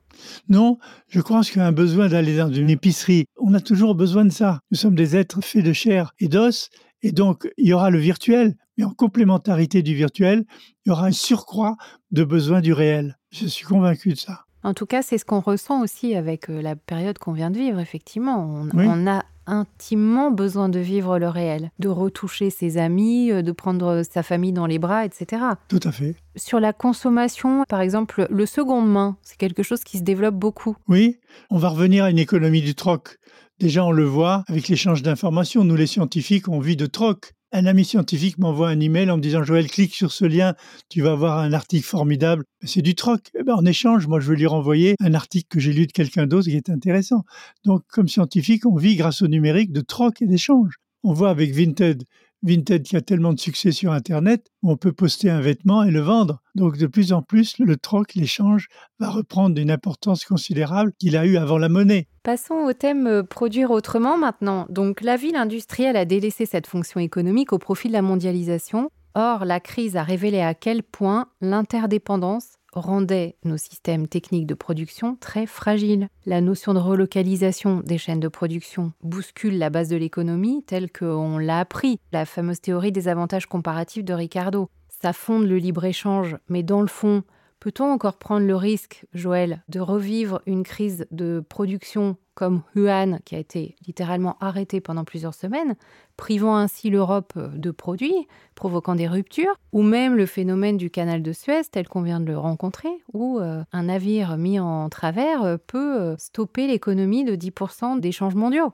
Non, 0.48 0.78
je 1.08 1.20
crois 1.20 1.42
qu'il 1.42 1.58
y 1.58 1.60
a 1.60 1.66
un 1.66 1.72
besoin 1.72 2.08
d'aller 2.08 2.36
dans 2.36 2.52
une 2.52 2.70
épicerie. 2.70 3.26
On 3.36 3.54
a 3.54 3.60
toujours 3.60 3.94
besoin 3.94 4.24
de 4.24 4.32
ça. 4.32 4.60
Nous 4.70 4.78
sommes 4.78 4.96
des 4.96 5.16
êtres 5.16 5.42
faits 5.42 5.64
de 5.64 5.72
chair 5.72 6.12
et 6.18 6.28
d'os 6.28 6.70
et 7.02 7.12
donc, 7.12 7.48
il 7.56 7.68
y 7.68 7.72
aura 7.72 7.90
le 7.90 7.98
virtuel, 7.98 8.56
mais 8.78 8.84
en 8.84 8.90
complémentarité 8.90 9.82
du 9.82 9.94
virtuel, 9.94 10.44
il 10.86 10.88
y 10.88 10.92
aura 10.92 11.06
un 11.06 11.12
surcroît 11.12 11.76
de 12.12 12.24
besoin 12.24 12.60
du 12.60 12.72
réel. 12.72 13.18
Je 13.30 13.46
suis 13.46 13.66
convaincu 13.66 14.10
de 14.10 14.18
ça. 14.18 14.44
En 14.62 14.74
tout 14.74 14.86
cas, 14.86 15.02
c'est 15.02 15.18
ce 15.18 15.24
qu'on 15.24 15.40
ressent 15.40 15.82
aussi 15.82 16.14
avec 16.14 16.50
euh, 16.50 16.62
la 16.62 16.76
période 16.76 17.18
qu'on 17.18 17.32
vient 17.32 17.50
de 17.50 17.58
vivre, 17.58 17.78
effectivement. 17.78 18.64
On, 18.74 19.06
a 19.06 19.22
intimement 19.46 20.30
besoin 20.30 20.68
de 20.68 20.78
vivre 20.78 21.18
le 21.18 21.28
réel, 21.28 21.70
de 21.78 21.88
retoucher 21.88 22.50
ses 22.50 22.76
amis, 22.76 23.30
euh, 23.30 23.42
de 23.42 23.52
prendre 23.52 24.02
sa 24.02 24.22
famille 24.22 24.52
dans 24.52 24.66
les 24.66 24.78
bras, 24.78 25.04
etc. 25.04 25.42
Tout 25.68 25.80
à 25.84 25.92
fait. 25.92 26.16
Sur 26.36 26.60
la 26.60 26.72
consommation, 26.72 27.64
par 27.68 27.80
exemple, 27.80 28.26
le 28.30 28.46
seconde 28.46 28.90
main, 28.90 29.16
c'est 29.22 29.38
quelque 29.38 29.62
chose 29.62 29.84
qui 29.84 29.98
se 29.98 30.02
développe 30.02 30.34
beaucoup. 30.34 30.76
Oui, 30.88 31.18
on 31.50 31.58
va 31.58 31.68
revenir 31.68 32.04
à 32.04 32.10
une 32.10 32.18
économie 32.18 32.60
du 32.60 32.74
troc. 32.74 33.18
Déjà, 33.58 33.84
on 33.84 33.90
le 33.90 34.04
voit 34.04 34.44
avec 34.48 34.68
l'échange 34.68 35.02
d'informations. 35.02 35.64
Nous, 35.64 35.76
les 35.76 35.86
scientifiques, 35.86 36.48
on 36.48 36.60
vit 36.60 36.76
de 36.76 36.86
troc. 36.86 37.32
Un 37.50 37.64
ami 37.64 37.82
scientifique 37.82 38.36
m'envoie 38.36 38.68
un 38.68 38.78
email 38.78 39.10
en 39.10 39.16
me 39.16 39.22
disant 39.22 39.42
Joël, 39.42 39.70
clique 39.70 39.94
sur 39.94 40.12
ce 40.12 40.26
lien, 40.26 40.54
tu 40.90 41.00
vas 41.00 41.12
avoir 41.12 41.38
un 41.38 41.54
article 41.54 41.86
formidable. 41.86 42.44
C'est 42.62 42.82
du 42.82 42.94
troc. 42.94 43.30
Eh 43.38 43.42
ben, 43.42 43.54
en 43.54 43.64
échange, 43.64 44.06
moi, 44.06 44.20
je 44.20 44.30
vais 44.30 44.36
lui 44.36 44.46
renvoyer 44.46 44.96
un 45.00 45.14
article 45.14 45.46
que 45.48 45.58
j'ai 45.58 45.72
lu 45.72 45.86
de 45.86 45.92
quelqu'un 45.92 46.26
d'autre 46.26 46.48
qui 46.48 46.56
est 46.56 46.68
intéressant. 46.68 47.24
Donc, 47.64 47.84
comme 47.88 48.06
scientifique, 48.06 48.66
on 48.66 48.76
vit 48.76 48.96
grâce 48.96 49.22
au 49.22 49.28
numérique 49.28 49.72
de 49.72 49.80
troc 49.80 50.20
et 50.20 50.26
d'échange. 50.26 50.74
On 51.04 51.14
voit 51.14 51.30
avec 51.30 51.54
Vinted 51.54 52.04
Vinted 52.42 52.82
qui 52.82 52.96
a 52.96 53.00
tellement 53.00 53.32
de 53.32 53.40
succès 53.40 53.72
sur 53.72 53.92
Internet, 53.92 54.46
on 54.62 54.76
peut 54.76 54.92
poster 54.92 55.30
un 55.30 55.40
vêtement 55.40 55.82
et 55.82 55.90
le 55.90 56.00
vendre. 56.00 56.40
Donc 56.54 56.76
de 56.76 56.86
plus 56.86 57.12
en 57.12 57.22
plus, 57.22 57.58
le 57.58 57.76
troc, 57.76 58.14
l'échange 58.14 58.68
va 59.00 59.10
reprendre 59.10 59.60
une 59.60 59.70
importance 59.70 60.24
considérable 60.24 60.92
qu'il 60.98 61.16
a 61.16 61.26
eu 61.26 61.36
avant 61.36 61.58
la 61.58 61.68
monnaie. 61.68 62.06
Passons 62.22 62.54
au 62.54 62.72
thème 62.72 63.06
euh, 63.06 63.22
produire 63.22 63.70
autrement 63.70 64.16
maintenant. 64.16 64.66
Donc 64.68 65.00
la 65.00 65.16
ville 65.16 65.36
industrielle 65.36 65.96
a 65.96 66.04
délaissé 66.04 66.46
cette 66.46 66.66
fonction 66.66 67.00
économique 67.00 67.52
au 67.52 67.58
profit 67.58 67.88
de 67.88 67.92
la 67.94 68.02
mondialisation. 68.02 68.90
Or, 69.14 69.44
la 69.44 69.58
crise 69.58 69.96
a 69.96 70.02
révélé 70.02 70.40
à 70.40 70.54
quel 70.54 70.82
point 70.82 71.26
l'interdépendance 71.40 72.57
rendait 72.72 73.36
nos 73.44 73.56
systèmes 73.56 74.08
techniques 74.08 74.46
de 74.46 74.54
production 74.54 75.16
très 75.16 75.46
fragiles. 75.46 76.08
La 76.26 76.40
notion 76.40 76.74
de 76.74 76.78
relocalisation 76.78 77.80
des 77.80 77.98
chaînes 77.98 78.20
de 78.20 78.28
production 78.28 78.92
bouscule 79.02 79.58
la 79.58 79.70
base 79.70 79.88
de 79.88 79.96
l'économie 79.96 80.62
telle 80.66 80.90
qu'on 80.92 81.38
l'a 81.38 81.60
appris, 81.60 82.00
la 82.12 82.24
fameuse 82.24 82.60
théorie 82.60 82.92
des 82.92 83.08
avantages 83.08 83.46
comparatifs 83.46 84.04
de 84.04 84.14
Ricardo. 84.14 84.68
Ça 84.88 85.12
fonde 85.12 85.46
le 85.46 85.58
libre-échange, 85.58 86.36
mais 86.48 86.62
dans 86.62 86.80
le 86.80 86.88
fond, 86.88 87.22
peut-on 87.60 87.84
encore 87.84 88.18
prendre 88.18 88.46
le 88.46 88.56
risque, 88.56 89.06
Joël, 89.14 89.62
de 89.68 89.80
revivre 89.80 90.40
une 90.46 90.62
crise 90.62 91.06
de 91.10 91.44
production 91.48 92.16
comme 92.34 92.62
Wuhan, 92.76 93.18
qui 93.24 93.34
a 93.34 93.38
été 93.38 93.74
littéralement 93.84 94.36
arrêté 94.40 94.80
pendant 94.80 95.02
plusieurs 95.02 95.34
semaines, 95.34 95.74
privant 96.16 96.56
ainsi 96.56 96.88
l'Europe 96.88 97.32
euh, 97.36 97.48
de 97.48 97.72
produits, 97.72 98.28
provoquant 98.54 98.94
des 98.94 99.08
ruptures, 99.08 99.56
ou 99.72 99.82
même 99.82 100.14
le 100.14 100.24
phénomène 100.24 100.76
du 100.76 100.88
canal 100.88 101.20
de 101.20 101.32
Suez 101.32 101.62
tel 101.72 101.88
qu'on 101.88 102.02
vient 102.02 102.20
de 102.20 102.26
le 102.26 102.38
rencontrer, 102.38 102.90
où 103.12 103.40
euh, 103.40 103.64
un 103.72 103.82
navire 103.84 104.36
mis 104.36 104.60
en 104.60 104.88
travers 104.88 105.42
euh, 105.42 105.56
peut 105.56 106.14
stopper 106.16 106.68
l'économie 106.68 107.24
de 107.24 107.34
10% 107.34 107.98
des 107.98 108.12
changements 108.12 108.38
mondiaux. 108.38 108.72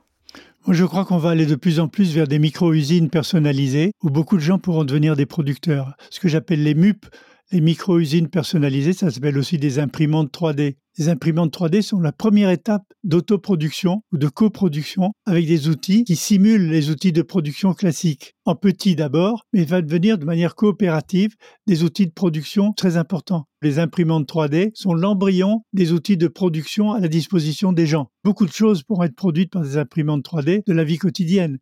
Je 0.68 0.84
crois 0.84 1.04
qu'on 1.04 1.18
va 1.18 1.30
aller 1.30 1.46
de 1.46 1.54
plus 1.54 1.80
en 1.80 1.88
plus 1.88 2.14
vers 2.14 2.26
des 2.26 2.38
micro-usines 2.38 3.08
personnalisées 3.08 3.92
où 4.02 4.10
beaucoup 4.10 4.36
de 4.36 4.42
gens 4.42 4.58
pourront 4.58 4.84
devenir 4.84 5.16
des 5.16 5.26
producteurs. 5.26 5.94
Ce 6.10 6.20
que 6.20 6.28
j'appelle 6.28 6.62
les 6.62 6.74
MUP, 6.74 7.06
les 7.52 7.61
micro-usines 7.61 8.28
personnalisées, 8.28 8.92
ça 8.92 9.11
s'appelle 9.11 9.38
aussi 9.38 9.59
des 9.59 9.78
imprimantes 9.78 10.33
3D. 10.33 10.76
Les 10.96 11.09
imprimantes 11.09 11.52
3D 11.52 11.83
sont 11.83 12.00
la 12.00 12.12
première 12.12 12.50
étape 12.50 12.85
d'autoproduction 13.02 14.02
ou 14.12 14.18
de 14.18 14.28
coproduction 14.28 15.12
avec 15.26 15.46
des 15.46 15.68
outils 15.68 16.04
qui 16.04 16.14
simulent 16.14 16.68
les 16.68 16.90
outils 16.90 17.12
de 17.12 17.22
production 17.22 17.74
classiques. 17.74 18.35
En 18.44 18.54
petit 18.54 18.94
d'abord, 18.94 19.44
mais 19.52 19.64
va 19.64 19.83
devenir 19.83 20.18
de 20.18 20.24
manière 20.24 20.54
coopérative 20.54 21.35
des 21.66 21.83
outils 21.83 22.07
de 22.07 22.12
production 22.12 22.72
très 22.72 22.96
importants. 22.96 23.46
Les 23.61 23.78
imprimantes 23.78 24.28
3D 24.28 24.70
sont 24.74 24.94
l'embryon 24.94 25.64
des 25.72 25.92
outils 25.92 26.16
de 26.16 26.28
production 26.28 26.92
à 26.92 27.00
la 27.00 27.09
disposition 27.09 27.72
des 27.72 27.87
gens. 27.87 28.11
Beaucoup 28.22 28.46
de 28.46 28.52
choses 28.52 28.85
pourront 28.85 29.02
être 29.02 29.16
produites 29.16 29.50
par 29.50 29.62
des 29.62 29.76
imprimantes 29.76 30.24
3D 30.24 30.62
de 30.66 30.72
la 30.72 30.85
vie 30.85 30.98
quotidienne. 30.98 31.59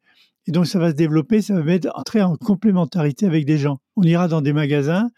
Et 0.47 0.53
donc 0.53 0.67
ça 0.67 0.79
va 0.79 0.91
se 0.91 0.97
développer, 0.97 1.41
ça 1.41 1.61
va 1.61 1.73
entrer 1.95 2.21
en 2.21 2.37
complémentarité 2.37 3.27
avec 3.27 3.45
des 3.45 3.59
gens. 3.59 3.79
On 3.97 4.03
ira 4.03 4.27
dans 4.27 4.43
des 4.43 4.53
magasins, 4.53 5.09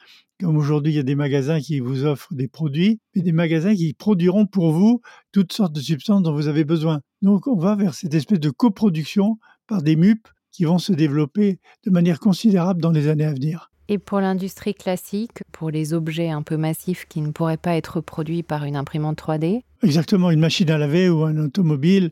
comme 0.40 0.56
aujourd'hui, 0.56 0.92
il 0.92 0.96
y 0.96 1.00
a 1.00 1.04
des 1.04 1.14
magasins 1.14 1.60
qui 1.60 1.80
vous 1.80 2.04
offrent 2.04 2.34
des 2.34 2.48
produits, 2.48 3.00
mais 3.14 3.22
des 3.22 3.32
magasins 3.32 3.74
qui 3.74 3.94
produiront 3.94 4.46
pour 4.46 4.72
vous 4.72 5.00
toutes 5.32 5.52
sortes 5.52 5.72
de 5.72 5.80
substances 5.80 6.22
dont 6.22 6.34
vous 6.34 6.48
avez 6.48 6.64
besoin. 6.64 7.00
Donc, 7.22 7.46
on 7.46 7.56
va 7.56 7.76
vers 7.76 7.94
cette 7.94 8.14
espèce 8.14 8.40
de 8.40 8.50
coproduction 8.50 9.38
par 9.66 9.82
des 9.82 9.96
MUP 9.96 10.26
qui 10.50 10.64
vont 10.64 10.78
se 10.78 10.92
développer 10.92 11.58
de 11.84 11.90
manière 11.90 12.20
considérable 12.20 12.80
dans 12.80 12.90
les 12.90 13.08
années 13.08 13.24
à 13.24 13.32
venir. 13.32 13.70
Et 13.88 13.98
pour 13.98 14.20
l'industrie 14.20 14.74
classique, 14.74 15.42
pour 15.52 15.70
les 15.70 15.92
objets 15.92 16.30
un 16.30 16.42
peu 16.42 16.56
massifs 16.56 17.06
qui 17.06 17.20
ne 17.20 17.32
pourraient 17.32 17.58
pas 17.58 17.76
être 17.76 18.00
produits 18.00 18.42
par 18.42 18.64
une 18.64 18.76
imprimante 18.76 19.20
3D 19.20 19.60
Exactement, 19.82 20.30
une 20.30 20.40
machine 20.40 20.70
à 20.70 20.78
laver 20.78 21.10
ou 21.10 21.24
un 21.24 21.36
automobile 21.36 22.10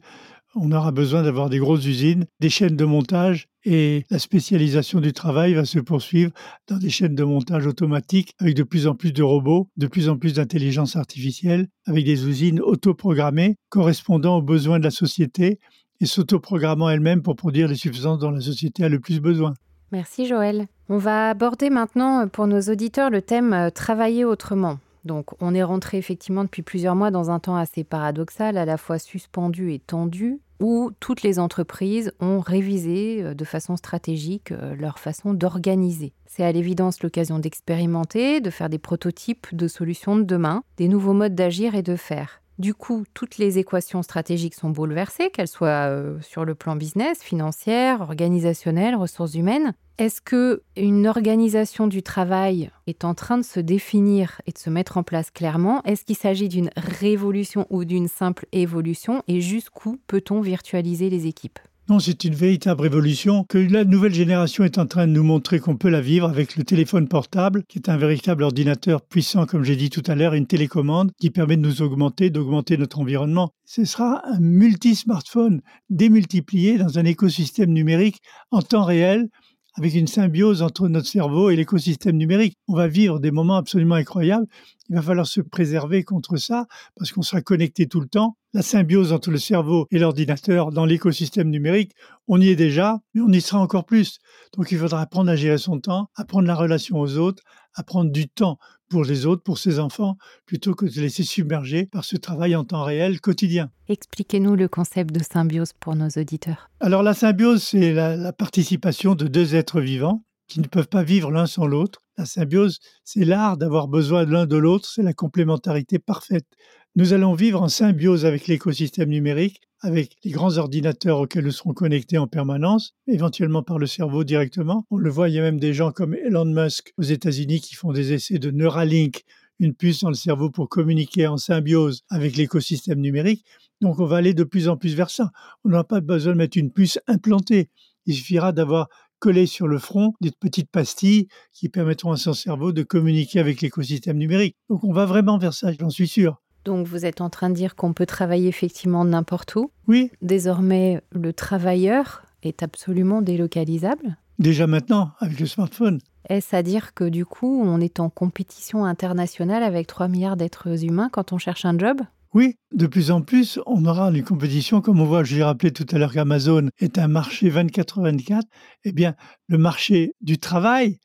on 0.55 0.73
aura 0.73 0.93
besoin 0.93 1.23
d'avoir 1.23 1.49
des 1.49 1.59
grosses 1.59 1.87
usines, 1.87 2.27
des 2.41 2.51
chaînes 2.51 2.77
de 2.77 2.85
montage 2.85 3.49
et 3.65 4.05
la 4.11 4.19
spécialisation 4.19 5.01
du 5.01 5.13
travail 5.13 5.55
va 5.55 5.65
se 5.65 5.79
poursuivre 5.79 6.33
dans 6.69 6.79
des 6.79 6.91
chaînes 6.91 7.15
de 7.15 7.25
montage 7.25 7.67
automatiques 7.67 8.35
avec 8.41 8.55
de 8.55 8.63
plus 8.63 8.87
en 8.87 8.95
plus 8.95 9.13
de 9.13 9.23
robots, 9.23 9.69
de 9.77 9.87
plus 9.87 10.09
en 10.09 10.17
plus 10.17 10.35
d'intelligence 10.35 10.97
artificielle, 10.97 11.69
avec 11.87 12.05
des 12.05 12.27
usines 12.27 12.61
autoprogrammées 12.61 13.57
correspondant 13.69 14.39
aux 14.39 14.43
besoins 14.43 14.79
de 14.79 14.85
la 14.85 14.91
société 14.91 15.59
et 16.01 16.07
s'autoprogrammant 16.07 16.91
elles-mêmes 16.91 17.23
pour 17.23 17.37
produire 17.37 17.69
les 17.69 17.77
substances 17.77 18.19
dont 18.19 18.31
la 18.31 18.41
société 18.41 18.85
a 18.85 18.89
le 18.89 19.01
plus 19.01 19.21
besoin. 19.21 19.55
Merci 19.93 20.27
Joël. 20.27 20.67
On 20.89 20.99
va 20.99 21.31
aborder 21.31 21.71
maintenant 21.71 22.27
pour 22.27 22.47
nos 22.47 22.61
auditeurs 22.63 23.11
le 23.11 23.23
thème 23.23 23.53
euh, 23.53 23.71
travailler 23.71 24.25
autrement. 24.25 24.79
Donc 25.05 25.31
on 25.41 25.55
est 25.55 25.63
rentré 25.63 25.99
effectivement 25.99 26.45
depuis 26.45 26.63
plusieurs 26.63 26.97
mois 26.97 27.11
dans 27.11 27.31
un 27.31 27.39
temps 27.39 27.57
assez 27.57 27.85
paradoxal, 27.85 28.57
à 28.57 28.65
la 28.65 28.77
fois 28.77 28.99
suspendu 28.99 29.73
et 29.73 29.79
tendu, 29.79 30.41
où 30.63 30.93
toutes 31.01 31.23
les 31.23 31.39
entreprises 31.39 32.13
ont 32.21 32.41
révisé 32.41 33.23
euh, 33.23 33.35
de 33.35 33.45
façon 33.45 33.77
stratégique 33.77 34.53
euh, 34.53 34.75
leur 34.75 34.99
façon 34.99 35.35
d'organiser. 35.35 36.15
C'est 36.27 36.45
à 36.45 36.53
l'évidence 36.53 37.03
l'occasion 37.03 37.39
d'expérimenter, 37.39 38.41
de 38.41 38.49
faire 38.49 38.71
des 38.71 38.79
prototypes 38.79 39.49
de 39.53 39.69
solutions 39.69 40.17
de 40.17 40.23
demain, 40.23 40.63
des 40.79 40.89
nouveaux 40.89 41.13
modes 41.13 41.35
d'agir 41.35 41.75
et 41.75 41.83
de 41.83 41.97
faire. 41.97 42.42
Du 42.59 42.75
coup, 42.75 43.05
toutes 43.15 43.39
les 43.39 43.59
équations 43.59 44.03
stratégiques 44.03 44.55
sont 44.55 44.71
bouleversées, 44.71 45.31
qu'elles 45.31 45.49
soient 45.49 45.89
euh, 45.89 46.21
sur 46.21 46.45
le 46.45 46.55
plan 46.55 46.77
business, 46.77 47.23
financière, 47.23 48.03
organisationnel, 48.03 48.95
ressources 48.95 49.35
humaines. 49.35 49.75
Est-ce 49.99 50.21
que 50.21 50.63
une 50.77 51.07
organisation 51.07 51.87
du 51.87 52.03
travail 52.03 52.71
est 52.87 53.05
en 53.05 53.15
train 53.15 53.39
de 53.39 53.45
se 53.45 53.61
définir 53.61 54.41
et 54.47 54.53
de 54.53 54.59
se 54.59 54.71
mettre 54.71 54.97
en 54.97 55.03
place 55.03 55.31
clairement? 55.31 55.83
Est-ce 55.85 56.05
qu'il 56.05 56.17
s'agit 56.17 56.49
d'une 56.49 56.71
révolution 56.77 57.67
ou 57.71 57.85
d'une 57.85 58.09
simple 58.09 58.47
évolution? 58.53 59.23
Et 59.29 59.41
jusqu'où 59.41 59.99
peut-on 60.07 60.41
virtualiser 60.41 61.09
les 61.11 61.27
équipes? 61.27 61.59
Non, 61.89 61.99
c'est 61.99 62.23
une 62.23 62.35
véritable 62.35 62.83
révolution 62.83 63.43
que 63.43 63.59
la 63.59 63.85
nouvelle 63.85 64.15
génération 64.15 64.63
est 64.63 64.79
en 64.79 64.87
train 64.87 65.09
de 65.09 65.13
nous 65.13 65.25
montrer 65.25 65.59
qu'on 65.59 65.77
peut 65.77 65.89
la 65.89 66.01
vivre 66.01 66.29
avec 66.29 66.57
le 66.57 66.63
téléphone 66.63 67.09
portable, 67.09 67.65
qui 67.65 67.79
est 67.79 67.89
un 67.89 67.97
véritable 67.97 68.45
ordinateur 68.45 69.03
puissant, 69.03 69.47
comme 69.47 69.65
j'ai 69.65 69.75
dit 69.75 69.91
tout 69.91 70.03
à 70.07 70.15
l'heure, 70.15 70.35
une 70.35 70.47
télécommande 70.47 71.11
qui 71.21 71.31
permet 71.31 71.57
de 71.57 71.63
nous 71.63 71.83
augmenter, 71.83 72.31
d'augmenter 72.31 72.77
notre 72.79 73.01
environnement. 73.01 73.51
Ce 73.65 73.85
sera 73.85 74.23
un 74.29 74.39
multi-smartphone 74.39 75.61
démultiplié 75.91 76.79
dans 76.79 77.01
un 77.01 77.05
écosystème 77.05 77.73
numérique 77.73 78.21
en 78.53 78.63
temps 78.63 78.85
réel 78.85 79.29
avec 79.75 79.95
une 79.95 80.07
symbiose 80.07 80.63
entre 80.63 80.89
notre 80.89 81.07
cerveau 81.07 81.51
et 81.51 81.57
l'écosystème 81.57 82.17
numérique. 82.17 82.57
On 82.69 82.75
va 82.75 82.89
vivre 82.89 83.21
des 83.21 83.31
moments 83.31 83.57
absolument 83.57 83.95
incroyables. 83.95 84.47
Il 84.89 84.97
va 84.97 85.03
falloir 85.03 85.27
se 85.27 85.41
préserver 85.41 86.05
contre 86.05 86.37
ça 86.37 86.67
parce 86.97 87.13
qu'on 87.13 87.23
sera 87.23 87.41
connecté 87.41 87.87
tout 87.87 88.01
le 88.01 88.09
temps. 88.09 88.37
La 88.53 88.61
symbiose 88.61 89.13
entre 89.13 89.31
le 89.31 89.39
cerveau 89.39 89.87
et 89.91 89.99
l'ordinateur 89.99 90.73
dans 90.73 90.85
l'écosystème 90.85 91.49
numérique, 91.49 91.93
on 92.29 92.41
y 92.41 92.49
est 92.49 92.57
déjà, 92.57 93.01
mais 93.15 93.23
on 93.23 93.33
y 93.33 93.41
sera 93.41 93.61
encore 93.61 93.87
plus. 93.87 94.19
Donc 94.55 94.71
il 94.73 94.79
faudra 94.79 95.01
apprendre 95.01 95.31
à 95.31 95.37
gérer 95.37 95.57
son 95.57 95.81
temps, 95.81 96.11
apprendre 96.17 96.47
la 96.47 96.55
relation 96.55 96.99
aux 96.99 97.17
autres, 97.17 97.43
apprendre 97.75 98.11
du 98.11 98.29
temps 98.29 98.59
pour 98.89 99.05
les 99.05 99.25
autres, 99.25 99.43
pour 99.43 99.59
ses 99.59 99.79
enfants, 99.79 100.17
plutôt 100.45 100.75
que 100.75 100.85
de 100.85 100.91
se 100.91 101.01
laisser 101.01 101.23
submerger 101.23 101.87
par 101.87 102.05
ce 102.05 102.17
travail 102.17 102.55
en 102.55 102.65
temps 102.65 102.85
réel 102.85 103.21
quotidien. 103.21 103.71
Expliquez-nous 103.89 104.55
le 104.55 104.69
concept 104.69 105.15
de 105.15 105.23
symbiose 105.23 105.73
pour 105.81 105.97
nos 105.97 106.09
auditeurs. 106.09 106.71
Alors 106.81 107.03
la 107.03 107.15
symbiose, 107.15 107.63
c'est 107.63 107.93
la, 107.93 108.17
la 108.17 108.33
participation 108.33 109.15
de 109.15 109.27
deux 109.27 109.55
êtres 109.55 109.81
vivants 109.81 110.23
qui 110.49 110.61
ne 110.61 110.67
peuvent 110.67 110.89
pas 110.89 111.03
vivre 111.03 111.31
l'un 111.31 111.47
sans 111.47 111.67
l'autre. 111.67 112.01
La 112.19 112.27
symbiose, 112.27 112.81
c'est 113.05 113.25
l'art 113.25 113.57
d'avoir 113.57 113.89
besoin 113.89 114.27
de 114.27 114.31
l'un 114.33 114.45
de 114.45 114.57
l'autre, 114.57 114.87
c'est 114.87 115.03
la 115.03 115.15
complémentarité 115.15 115.99
parfaite. 115.99 116.47
Nous 116.95 117.15
allons 117.15 117.33
vivre 117.33 117.63
en 117.63 117.69
symbiose 117.69 118.27
avec 118.27 118.47
l'écosystème 118.49 119.09
numérique, 119.09 119.63
avec 119.83 120.17
les 120.25 120.31
grands 120.31 120.57
ordinateurs 120.59 121.19
auxquels 121.19 121.45
nous 121.45 121.51
serons 121.51 121.75
connectés 121.75 122.17
en 122.17 122.27
permanence, 122.27 122.95
éventuellement 123.09 123.63
par 123.63 123.79
le 123.79 123.87
cerveau 123.87 124.25
directement. 124.25 124.87
On 124.91 124.97
le 124.97 125.11
voit, 125.11 125.29
il 125.29 125.35
y 125.35 125.39
a 125.39 125.43
même 125.43 125.59
des 125.59 125.75
gens 125.75 125.91
comme 125.91 126.15
Elon 126.15 126.45
Musk 126.45 126.95
aux 126.97 127.03
États-Unis 127.03 127.61
qui 127.61 127.75
font 127.75 127.93
des 127.93 128.13
essais 128.13 128.39
de 128.39 128.51
Neuralink, 128.51 129.25
une 129.59 129.75
puce 129.75 130.01
dans 130.01 130.09
le 130.09 130.15
cerveau 130.15 130.51
pour 130.51 130.69
communiquer 130.69 131.27
en 131.27 131.37
symbiose 131.37 132.03
avec 132.09 132.37
l'écosystème 132.37 133.01
numérique. 133.01 133.45
Donc 133.81 133.99
on 133.99 134.07
va 134.07 134.17
aller 134.17 134.35
de 134.35 134.45
plus 134.45 134.69
en 134.69 134.77
plus 134.77 134.95
vers 134.95 135.11
ça. 135.11 135.31
On 135.65 135.71
n'a 135.71 135.85
pas 135.85 136.01
besoin 136.01 136.33
de 136.33 136.39
mettre 136.39 136.57
une 136.57 136.73
puce 136.73 136.99
implantée. 137.09 137.69
Il 138.07 138.15
suffira 138.15 138.53
d'avoir 138.53 138.89
collé 139.19 139.47
sur 139.47 139.69
le 139.69 139.79
front 139.79 140.15
des 140.21 140.33
petites 140.33 140.71
pastilles 140.71 141.29
qui 141.53 141.69
permettront 141.69 142.11
à 142.11 142.17
son 142.17 142.33
cerveau 142.33 142.73
de 142.73 142.83
communiquer 142.83 143.39
avec 143.39 143.61
l'écosystème 143.61 144.19
numérique. 144.19 144.57
Donc 144.69 144.83
on 144.83 144.93
va 144.93 145.07
vraiment 145.07 145.39
vers 145.39 145.55
ça, 145.55 145.73
j'en 145.79 145.91
suis 145.91 146.09
sûr. 146.09 146.42
Donc 146.65 146.87
vous 146.87 147.05
êtes 147.05 147.21
en 147.21 147.31
train 147.31 147.51
de 147.51 147.55
dire 147.55 147.77
qu'on 147.77 147.93
peut 147.93 148.07
travailler 148.07 148.49
effectivement 148.49 149.05
n'importe 149.05 149.55
où. 149.57 149.71
Oui. 149.89 150.11
Désormais, 150.23 151.01
le 151.11 151.33
travailleur 151.33 152.23
est 152.43 152.63
absolument 152.63 153.23
délocalisable. 153.23 154.17
Déjà 154.39 154.67
maintenant, 154.67 155.13
avec 155.21 155.39
le 155.39 155.47
smartphone. 155.47 156.01
Est-ce 156.29 156.55
à 156.55 156.63
dire 156.63 156.95
que 156.95 157.05
du 157.05 157.25
coup, 157.25 157.63
on 157.65 157.81
est 157.81 158.01
en 158.01 158.09
compétition 158.09 158.85
internationale 158.85 159.63
avec 159.63 159.87
3 159.87 160.09
milliards 160.09 160.37
d'êtres 160.37 160.85
humains 160.85 161.09
quand 161.13 161.33
on 161.33 161.39
cherche 161.39 161.65
un 161.65 161.77
job? 161.79 162.01
Oui, 162.35 162.57
de 162.73 162.87
plus 162.87 163.11
en 163.11 163.21
plus, 163.21 163.59
on 163.67 163.85
aura 163.85 164.11
les 164.11 164.23
compétitions, 164.23 164.81
comme 164.81 165.01
on 165.01 165.05
voit, 165.05 165.23
je 165.23 165.37
l'ai 165.37 165.43
rappelé 165.43 165.71
tout 165.71 165.87
à 165.93 165.99
l'heure 165.99 166.13
qu'Amazon 166.13 166.71
est 166.79 166.97
un 166.97 167.09
marché 167.09 167.51
24-24. 167.51 168.43
Eh 168.85 168.93
bien, 168.93 169.15
le 169.49 169.59
marché 169.59 170.15
du 170.23 170.39
travail, 170.39 170.99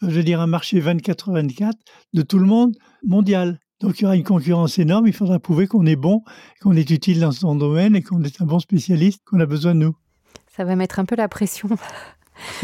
je 0.00 0.08
veux 0.08 0.24
dire 0.24 0.40
un 0.40 0.48
marché 0.48 0.80
24-24 0.80 1.72
de 2.14 2.22
tout 2.22 2.38
le 2.38 2.46
monde 2.46 2.74
mondial. 3.04 3.60
Donc 3.82 3.98
il 3.98 4.02
y 4.02 4.06
aura 4.06 4.16
une 4.16 4.22
concurrence 4.22 4.78
énorme, 4.78 5.08
il 5.08 5.12
faudra 5.12 5.40
prouver 5.40 5.66
qu'on 5.66 5.84
est 5.86 5.96
bon, 5.96 6.22
qu'on 6.60 6.74
est 6.74 6.88
utile 6.90 7.20
dans 7.20 7.32
son 7.32 7.56
domaine 7.56 7.96
et 7.96 8.02
qu'on 8.02 8.22
est 8.22 8.40
un 8.40 8.46
bon 8.46 8.60
spécialiste, 8.60 9.22
qu'on 9.26 9.40
a 9.40 9.46
besoin 9.46 9.74
de 9.74 9.80
nous. 9.80 9.96
Ça 10.46 10.64
va 10.64 10.76
mettre 10.76 11.00
un 11.00 11.04
peu 11.04 11.16
la 11.16 11.28
pression. 11.28 11.68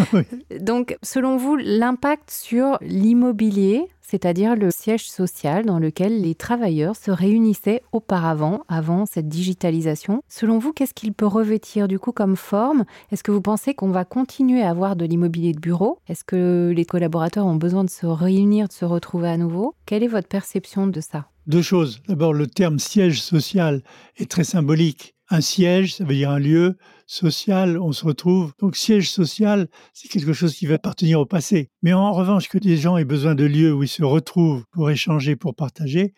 Donc, 0.60 0.96
selon 1.02 1.36
vous, 1.36 1.56
l'impact 1.56 2.30
sur 2.30 2.78
l'immobilier, 2.80 3.88
c'est-à-dire 4.00 4.56
le 4.56 4.70
siège 4.70 5.08
social 5.08 5.66
dans 5.66 5.78
lequel 5.78 6.22
les 6.22 6.34
travailleurs 6.34 6.96
se 6.96 7.10
réunissaient 7.10 7.82
auparavant, 7.92 8.64
avant 8.68 9.04
cette 9.04 9.28
digitalisation, 9.28 10.22
selon 10.28 10.58
vous, 10.58 10.72
qu'est-ce 10.72 10.94
qu'il 10.94 11.12
peut 11.12 11.26
revêtir 11.26 11.88
du 11.88 11.98
coup 11.98 12.12
comme 12.12 12.36
forme? 12.36 12.84
Est-ce 13.12 13.22
que 13.22 13.30
vous 13.30 13.42
pensez 13.42 13.74
qu'on 13.74 13.90
va 13.90 14.04
continuer 14.04 14.62
à 14.62 14.70
avoir 14.70 14.96
de 14.96 15.04
l'immobilier 15.04 15.52
de 15.52 15.60
bureau? 15.60 15.98
Est-ce 16.08 16.24
que 16.24 16.72
les 16.74 16.84
collaborateurs 16.86 17.46
ont 17.46 17.56
besoin 17.56 17.84
de 17.84 17.90
se 17.90 18.06
réunir, 18.06 18.68
de 18.68 18.72
se 18.72 18.86
retrouver 18.86 19.28
à 19.28 19.36
nouveau? 19.36 19.74
Quelle 19.84 20.02
est 20.02 20.08
votre 20.08 20.28
perception 20.28 20.86
de 20.86 21.00
ça? 21.00 21.26
Deux 21.46 21.62
choses. 21.62 22.00
D'abord, 22.08 22.32
le 22.32 22.46
terme 22.46 22.78
siège 22.78 23.22
social 23.22 23.82
est 24.16 24.30
très 24.30 24.44
symbolique. 24.44 25.14
Un 25.30 25.42
siège, 25.42 25.96
ça 25.96 26.04
veut 26.04 26.14
dire 26.14 26.30
un 26.30 26.38
lieu 26.38 26.78
social, 27.06 27.78
on 27.78 27.92
se 27.92 28.04
retrouve. 28.04 28.52
Donc 28.58 28.76
siège 28.76 29.10
social, 29.10 29.68
c'est 29.92 30.08
quelque 30.08 30.32
chose 30.32 30.54
qui 30.54 30.64
va 30.66 30.76
appartenir 30.76 31.20
au 31.20 31.26
passé. 31.26 31.70
Mais 31.82 31.92
en 31.92 32.12
revanche, 32.12 32.48
que 32.48 32.56
des 32.56 32.78
gens 32.78 32.96
aient 32.96 33.04
besoin 33.04 33.34
de 33.34 33.44
lieux 33.44 33.74
où 33.74 33.82
ils 33.82 33.88
se 33.88 34.02
retrouvent 34.02 34.64
pour 34.72 34.90
échanger, 34.90 35.36
pour 35.36 35.54
partager, 35.54 36.14